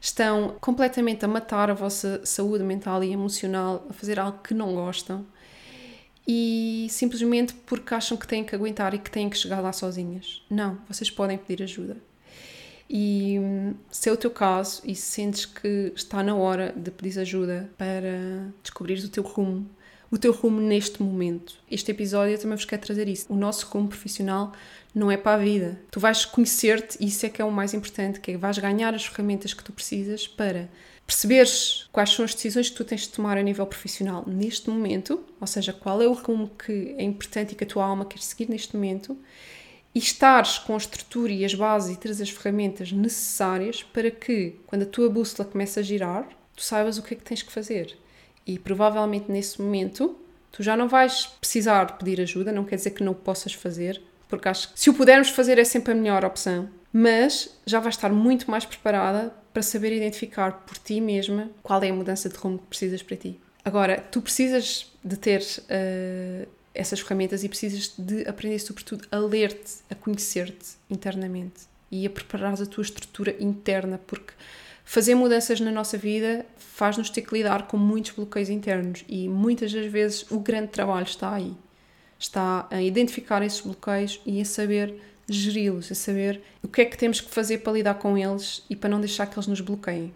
[0.01, 4.75] estão completamente a matar a vossa saúde mental e emocional, a fazer algo que não
[4.75, 5.25] gostam
[6.27, 10.45] e simplesmente porque acham que têm que aguentar e que têm que chegar lá sozinhas.
[10.49, 11.97] Não, vocês podem pedir ajuda.
[12.95, 13.41] E
[13.91, 18.53] se é o teu caso e sentes que está na hora de pedir ajuda para
[18.63, 19.67] descobrir o teu rumo,
[20.11, 21.55] o teu rumo neste momento.
[21.71, 23.33] Este episódio também vos quer trazer isso.
[23.33, 24.53] O nosso rumo profissional
[24.95, 25.81] não é para a vida.
[25.91, 28.93] Tu vais conhecer-te e isso é que é o mais importante, que é vais ganhar
[28.93, 30.69] as ferramentas que tu precisas para
[31.07, 35.25] perceberes quais são as decisões que tu tens de tomar a nível profissional neste momento,
[35.41, 38.19] ou seja, qual é o rumo que é importante e que a tua alma quer
[38.19, 39.17] seguir neste momento,
[39.95, 44.57] e estares com a estrutura e as bases e teres as ferramentas necessárias para que,
[44.67, 47.53] quando a tua bússola começa a girar, tu saibas o que é que tens que
[47.53, 47.97] fazer.
[48.47, 50.17] E provavelmente nesse momento
[50.51, 54.03] tu já não vais precisar pedir ajuda, não quer dizer que não o possas fazer,
[54.29, 57.95] porque acho que se o pudermos fazer é sempre a melhor opção, mas já vais
[57.95, 62.37] estar muito mais preparada para saber identificar por ti mesma qual é a mudança de
[62.37, 63.41] rumo que precisas para ti.
[63.65, 69.75] Agora, tu precisas de ter uh, essas ferramentas e precisas de aprender, sobretudo, a ler-te,
[69.91, 74.33] a conhecer-te internamente e a preparar a tua estrutura interna, porque
[74.85, 79.73] fazer mudanças na nossa vida faz-nos ter que lidar com muitos bloqueios internos e muitas
[79.73, 81.55] das vezes o grande trabalho está aí.
[82.19, 84.95] Está a identificar esses bloqueios e a saber
[85.29, 88.77] geri-los, a saber o que é que temos que fazer para lidar com eles e
[88.77, 90.13] para não deixar que eles nos bloqueiem.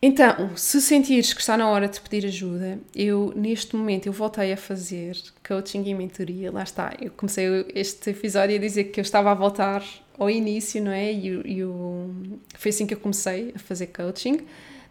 [0.00, 4.52] Então, se sentires que está na hora de pedir ajuda, eu neste momento eu voltei
[4.52, 6.52] a fazer coaching e mentoria.
[6.52, 9.82] Lá está, eu comecei este episódio a dizer que eu estava a voltar
[10.16, 11.12] ao início, não é?
[11.12, 12.14] E, e o,
[12.56, 14.46] foi assim que eu comecei a fazer coaching.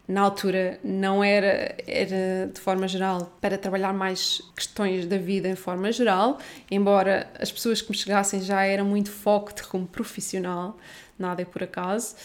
[0.05, 5.55] Na altura não era, era de forma geral para trabalhar mais questões da vida em
[5.55, 6.37] forma geral,
[6.69, 10.77] embora as pessoas que me chegassem já eram muito foco de como profissional,
[11.17, 12.15] nada é por acaso.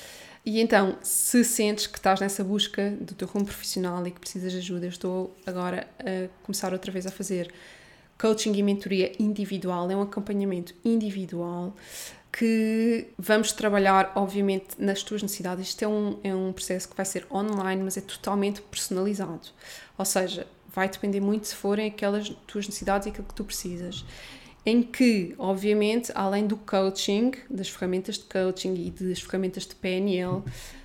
[0.45, 4.51] E então, se sentes que estás nessa busca do teu rumo profissional e que precisas
[4.51, 7.53] de ajuda, estou agora a começar outra vez a fazer
[8.19, 11.75] coaching e mentoria individual, é um acompanhamento individual
[12.33, 15.69] que vamos trabalhar, obviamente, nas tuas necessidades.
[15.69, 19.49] Isto é um, é um processo que vai ser online, mas é totalmente personalizado.
[19.99, 24.05] Ou seja, vai depender muito se forem aquelas tuas necessidades e aquilo que tu precisas
[24.65, 30.43] em que, obviamente, além do coaching, das ferramentas de coaching e das ferramentas de PNL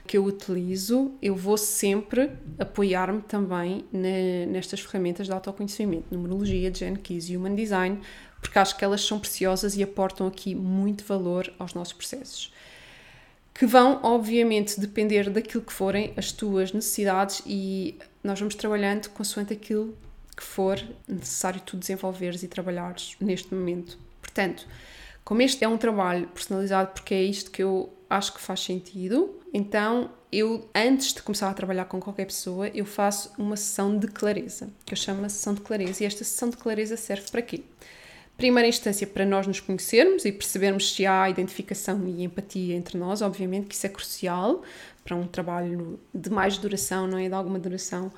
[0.07, 6.95] que eu utilizo, eu vou sempre apoiar-me também na, nestas ferramentas de autoconhecimento, numerologia, Gen
[6.95, 7.99] Keys e Human Design,
[8.41, 12.53] porque acho que elas são preciosas e aportam aqui muito valor aos nossos processos.
[13.53, 19.53] Que vão, obviamente, depender daquilo que forem as tuas necessidades e nós vamos trabalhando consoante
[19.53, 19.95] aquilo
[20.37, 23.97] que for necessário tu desenvolveres e trabalhares neste momento.
[24.21, 24.67] Portanto,
[25.25, 29.35] como este é um trabalho personalizado, porque é isto que eu acho que faz sentido,
[29.51, 34.07] então eu, antes de começar a trabalhar com qualquer pessoa, eu faço uma sessão de
[34.07, 37.41] clareza, que eu chamo a sessão de clareza, e esta sessão de clareza serve para
[37.41, 37.63] quê?
[38.37, 43.23] Primeira instância, para nós nos conhecermos e percebermos se há identificação e empatia entre nós,
[43.23, 44.61] obviamente que isso é crucial
[45.03, 47.27] para um trabalho de mais duração, não é?
[47.27, 48.11] De alguma duração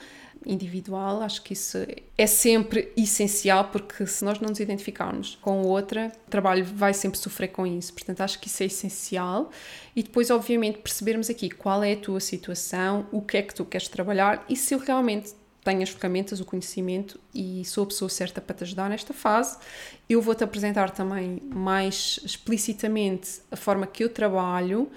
[0.45, 1.77] individual, acho que isso
[2.17, 7.19] é sempre essencial, porque se nós não nos identificarmos com outra, o trabalho vai sempre
[7.19, 7.93] sofrer com isso.
[7.93, 9.51] Portanto, acho que isso é essencial.
[9.95, 13.65] E depois, obviamente, percebermos aqui qual é a tua situação, o que é que tu
[13.65, 15.33] queres trabalhar e se realmente
[15.63, 19.57] tenho as ferramentas, o conhecimento e sou a pessoa certa para te ajudar nesta fase.
[20.09, 24.89] Eu vou-te apresentar também mais explicitamente a forma que eu trabalho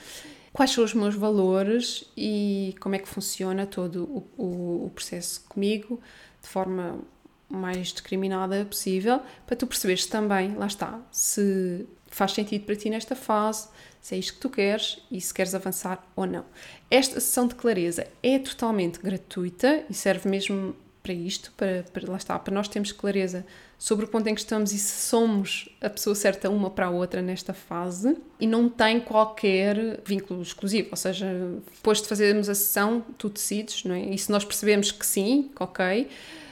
[0.53, 5.45] quais são os meus valores e como é que funciona todo o, o, o processo
[5.49, 6.01] comigo
[6.41, 7.01] de forma
[7.49, 13.15] mais discriminada possível, para tu perceberes também, lá está, se faz sentido para ti nesta
[13.15, 13.69] fase,
[14.01, 16.45] se é isto que tu queres e se queres avançar ou não.
[16.91, 22.17] Esta sessão de clareza é totalmente gratuita e serve mesmo para isto, para, para lá
[22.17, 23.45] está, para nós termos clareza
[23.83, 26.91] sobre o ponto em que estamos e se somos a pessoa certa uma para a
[26.91, 31.27] outra nesta fase e não tem qualquer vínculo exclusivo, ou seja,
[31.75, 34.03] depois de fazermos a sessão, tu decides, não é?
[34.03, 36.09] E se nós percebemos que sim, ok,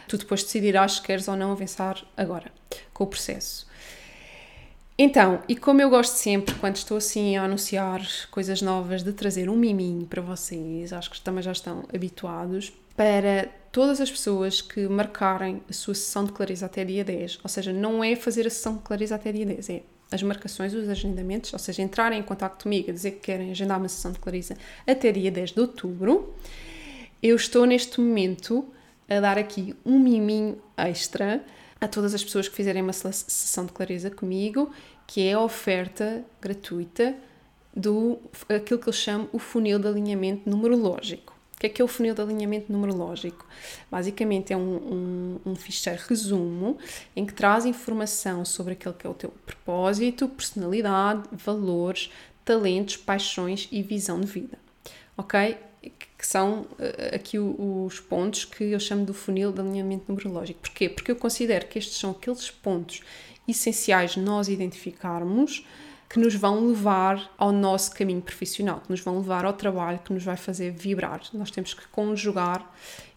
[0.09, 2.51] tu depois decidirás se queres ou não avançar agora
[2.93, 3.65] com o processo.
[4.99, 9.49] Então, e como eu gosto sempre, quando estou assim a anunciar coisas novas, de trazer
[9.49, 14.87] um miminho para vocês, acho que também já estão habituados, para todas as pessoas que
[14.87, 18.51] marcarem a sua sessão de clareza até dia 10, ou seja, não é fazer a
[18.51, 19.83] sessão de clareza até dia 10, é
[20.13, 23.79] as marcações, os agendamentos, ou seja, entrarem em contato comigo, a dizer que querem agendar
[23.79, 24.55] uma sessão de clareza
[24.87, 26.35] até dia 10 de outubro.
[27.23, 28.69] Eu estou neste momento
[29.09, 31.43] a dar aqui um miminho extra
[31.81, 34.71] a todas as pessoas que fizerem uma sessão de clareza comigo,
[35.07, 37.17] que é a oferta gratuita
[37.75, 41.30] do aquilo que eu chamo o funil de alinhamento numerológico.
[41.61, 43.47] O que é que é o funil de alinhamento numerológico?
[43.91, 46.79] Basicamente é um, um, um ficheiro resumo
[47.15, 52.11] em que traz informação sobre aquele que é o teu propósito, personalidade, valores,
[52.47, 54.59] talentos, paixões e visão de vida.
[55.19, 55.59] Ok?
[56.17, 60.61] Que são uh, aqui os pontos que eu chamo do funil de alinhamento numerológico.
[60.61, 60.89] Porquê?
[60.89, 63.03] Porque eu considero que estes são aqueles pontos
[63.47, 65.67] essenciais nós identificarmos
[66.11, 70.13] que nos vão levar ao nosso caminho profissional, que nos vão levar ao trabalho, que
[70.13, 71.21] nos vai fazer vibrar.
[71.33, 72.69] Nós temos que conjugar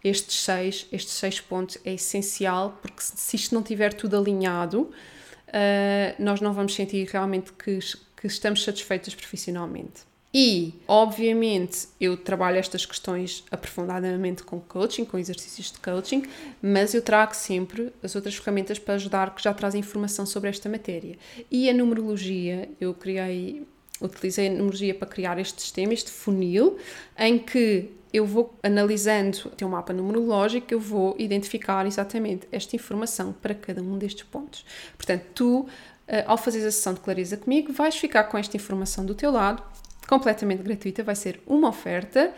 [0.02, 6.22] estes seis, estes seis pontos, é essencial, porque se isto não tiver tudo alinhado, uh,
[6.22, 7.80] nós não vamos sentir realmente que,
[8.16, 10.02] que estamos satisfeitos profissionalmente.
[10.36, 16.24] E, obviamente, eu trabalho estas questões aprofundadamente com coaching, com exercícios de coaching,
[16.60, 20.68] mas eu trago sempre as outras ferramentas para ajudar que já trazem informação sobre esta
[20.68, 21.16] matéria.
[21.48, 23.64] E a numerologia, eu criei,
[24.00, 26.78] utilizei a numerologia para criar este sistema, este funil,
[27.16, 33.32] em que eu vou analisando o teu mapa numerológico, eu vou identificar exatamente esta informação
[33.32, 34.64] para cada um destes pontos.
[34.96, 35.68] Portanto, tu,
[36.08, 39.30] eh, ao fazer a sessão de clareza comigo, vais ficar com esta informação do teu
[39.30, 39.62] lado
[40.06, 42.32] completamente gratuita, vai ser uma oferta.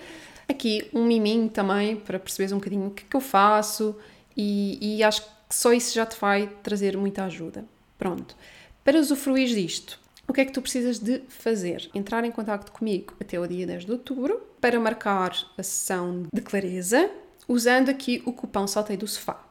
[0.49, 3.97] Aqui um miminho também para perceberes um bocadinho o que, é que eu faço
[4.37, 7.65] e, e acho que só isso já te vai trazer muita ajuda.
[7.99, 8.37] Pronto.
[8.85, 9.99] Para usufruir disto,
[10.29, 11.89] o que é que tu precisas de fazer?
[11.95, 16.41] Entrar em contato comigo até o dia 10 de outubro para marcar a sessão de
[16.41, 17.11] clareza
[17.49, 19.46] usando aqui o cupom Saltei do Sofá.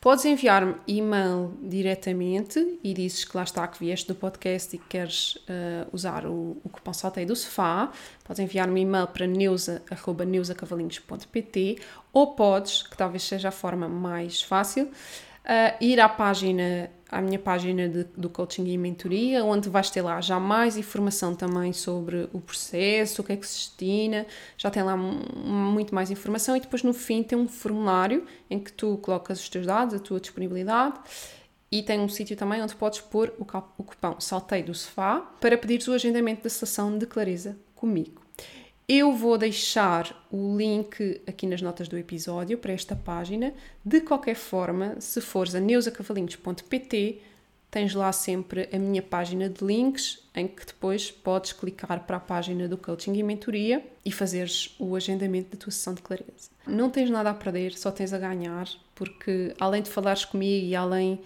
[0.00, 4.86] Podes enviar-me e-mail diretamente e dizes que lá está, que vieste do podcast e que
[4.86, 7.92] queres uh, usar o, o cupom Saltei do Sofá.
[8.24, 11.80] Podes enviar-me e-mail para neusa.neusacavalinhos.pt
[12.14, 14.90] ou podes, que talvez seja a forma mais fácil,
[15.80, 20.20] ir à página, à minha página de, do coaching e mentoria, onde vais ter lá
[20.20, 24.26] já mais informação também sobre o processo, o que é que se destina,
[24.56, 28.72] já tem lá muito mais informação e depois no fim tem um formulário em que
[28.72, 30.98] tu colocas os teus dados, a tua disponibilidade
[31.72, 33.46] e tem um sítio também onde podes pôr o,
[33.78, 38.19] o cupom Saltei do Sofá para pedires o agendamento da sessão de clareza comigo.
[38.92, 43.54] Eu vou deixar o link aqui nas notas do episódio para esta página.
[43.84, 47.22] De qualquer forma, se fores a neusacavalinhos.pt,
[47.70, 52.20] tens lá sempre a minha página de links em que depois podes clicar para a
[52.20, 56.50] página do coaching e mentoria e fazeres o agendamento da tua sessão de clareza.
[56.66, 60.74] Não tens nada a perder, só tens a ganhar, porque além de falares comigo e
[60.74, 61.20] além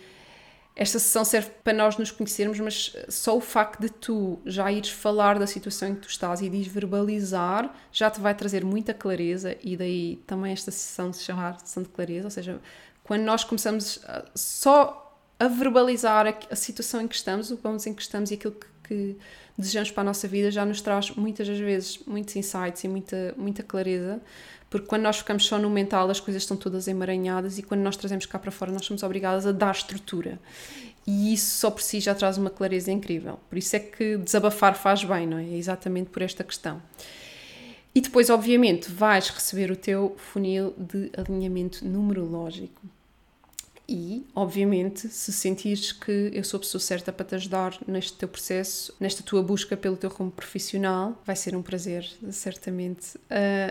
[0.76, 4.90] esta sessão serve para nós nos conhecermos, mas só o facto de tu já ires
[4.90, 8.92] falar da situação em que tu estás e de verbalizar já te vai trazer muita
[8.92, 12.60] clareza e daí também esta sessão se chamar sessão de clareza, ou seja,
[13.04, 14.00] quando nós começamos
[14.34, 15.00] só
[15.38, 18.54] a verbalizar a, a, situação em que estamos, o ponto em que estamos e aquilo
[18.54, 19.18] que, que
[19.56, 23.34] desejamos para a nossa vida já nos traz muitas das vezes muitos insights e muita,
[23.36, 24.20] muita clareza
[24.74, 27.96] porque quando nós ficamos só no mental, as coisas estão todas emaranhadas e quando nós
[27.96, 30.36] trazemos cá para fora, nós somos obrigadas a dar estrutura.
[31.06, 33.38] E isso só por si já traz uma clareza incrível.
[33.48, 35.44] Por isso é que desabafar faz bem, não é?
[35.44, 36.82] É exatamente por esta questão.
[37.94, 42.82] E depois, obviamente, vais receber o teu funil de alinhamento numerológico.
[43.86, 48.28] E, obviamente, se sentires que eu sou a pessoa certa para te ajudar neste teu
[48.28, 53.18] processo, nesta tua busca pelo teu rumo profissional, vai ser um prazer, certamente,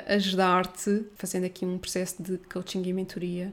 [0.08, 3.52] ajudar-te, fazendo aqui um processo de coaching e mentoria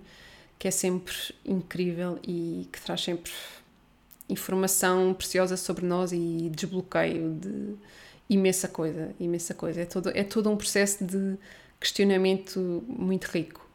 [0.60, 3.32] que é sempre incrível e que traz sempre
[4.28, 7.74] informação preciosa sobre nós e desbloqueio de
[8.28, 9.80] imensa coisa, imensa coisa.
[9.80, 11.38] É todo, é todo um processo de
[11.80, 13.69] questionamento muito rico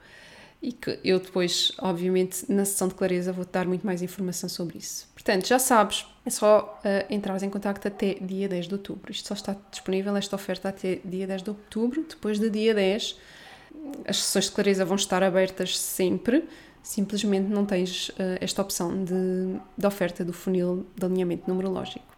[0.65, 4.79] e que eu depois, obviamente, na sessão de clareza vou-te dar muito mais informação sobre
[4.79, 5.07] isso.
[5.13, 9.11] Portanto, já sabes, é só uh, entrares em contato até dia 10 de outubro.
[9.11, 12.03] Isto só está disponível, esta oferta até dia 10 de outubro.
[12.09, 13.15] Depois de dia 10,
[14.07, 16.49] as sessões de clareza vão estar abertas sempre.
[16.81, 22.14] Simplesmente não tens uh, esta opção de, de oferta do funil de alinhamento numerológico.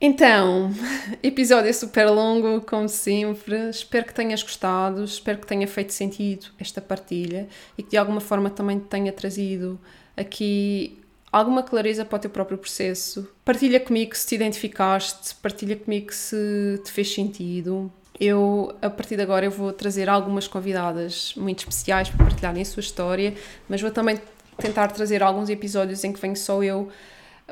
[0.00, 0.70] Então,
[1.22, 3.68] episódio super longo, como sempre.
[3.68, 7.46] Espero que tenhas gostado, espero que tenha feito sentido esta partilha
[7.76, 9.78] e que de alguma forma também te tenha trazido
[10.16, 10.98] aqui
[11.30, 13.28] alguma clareza para o teu próprio processo.
[13.44, 17.92] Partilha comigo se te identificaste, partilha comigo se te fez sentido.
[18.18, 22.64] Eu, a partir de agora, eu vou trazer algumas convidadas muito especiais para partilharem a
[22.64, 23.34] sua história,
[23.68, 24.18] mas vou também
[24.58, 26.90] tentar trazer alguns episódios em que venho só eu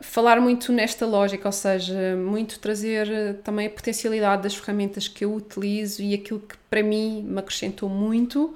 [0.02, 5.24] falar muito nesta lógica, ou seja, muito trazer eh, também a potencialidade das ferramentas que
[5.24, 8.54] eu utilizo e aquilo que para mim me acrescentou muito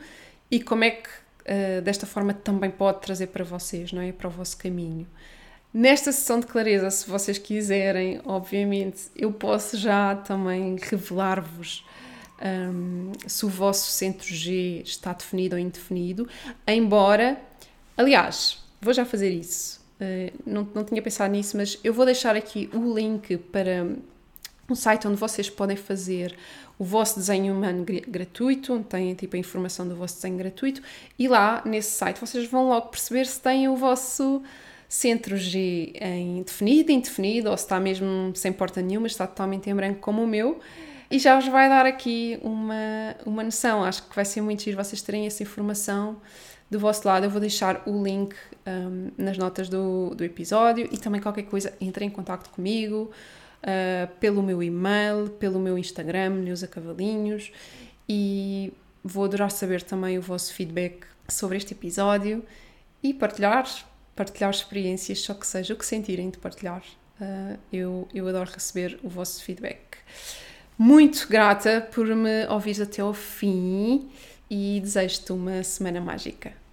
[0.51, 4.13] e como é que uh, desta forma também pode trazer para vocês, não é?
[4.13, 5.07] Para o vosso caminho.
[5.73, 11.87] Nesta sessão de clareza, se vocês quiserem, obviamente, eu posso já também revelar-vos
[12.45, 16.29] um, se o vosso centro G está definido ou indefinido,
[16.67, 17.41] embora,
[17.97, 22.35] aliás, vou já fazer isso eh, não, não tinha pensado nisso, mas eu vou deixar
[22.35, 23.87] aqui o link para
[24.69, 26.37] um site onde vocês podem fazer
[26.77, 30.83] o vosso desenho humano gratuito, onde têm tipo a informação do vosso desenho gratuito,
[31.17, 34.43] e lá nesse site vocês vão logo perceber se têm o vosso
[34.89, 39.75] Centro G em definido, indefinido, ou se está mesmo sem porta nenhuma, está totalmente em
[39.75, 40.59] branco como o meu.
[41.11, 43.85] E já vos vai dar aqui uma, uma noção.
[43.85, 46.21] Acho que vai ser muito giro vocês terem essa informação
[46.71, 47.25] do vosso lado.
[47.25, 48.35] Eu vou deixar o link
[48.67, 53.11] um, nas notas do, do episódio e também qualquer coisa, entre em contato comigo
[53.63, 57.53] uh, pelo meu e-mail, pelo meu Instagram, Neuza Cavalinhos
[58.09, 58.73] e
[59.03, 62.45] vou adorar saber também o vosso feedback sobre este episódio
[63.03, 63.67] e partilhar,
[64.15, 66.83] partilhar experiências, só que seja o que sentirem de partilhar.
[67.21, 69.99] Uh, eu, eu adoro receber o vosso feedback.
[70.79, 74.11] Muito grata por me ouvir até ao fim
[74.51, 76.63] e desejo-te uma semana mágica.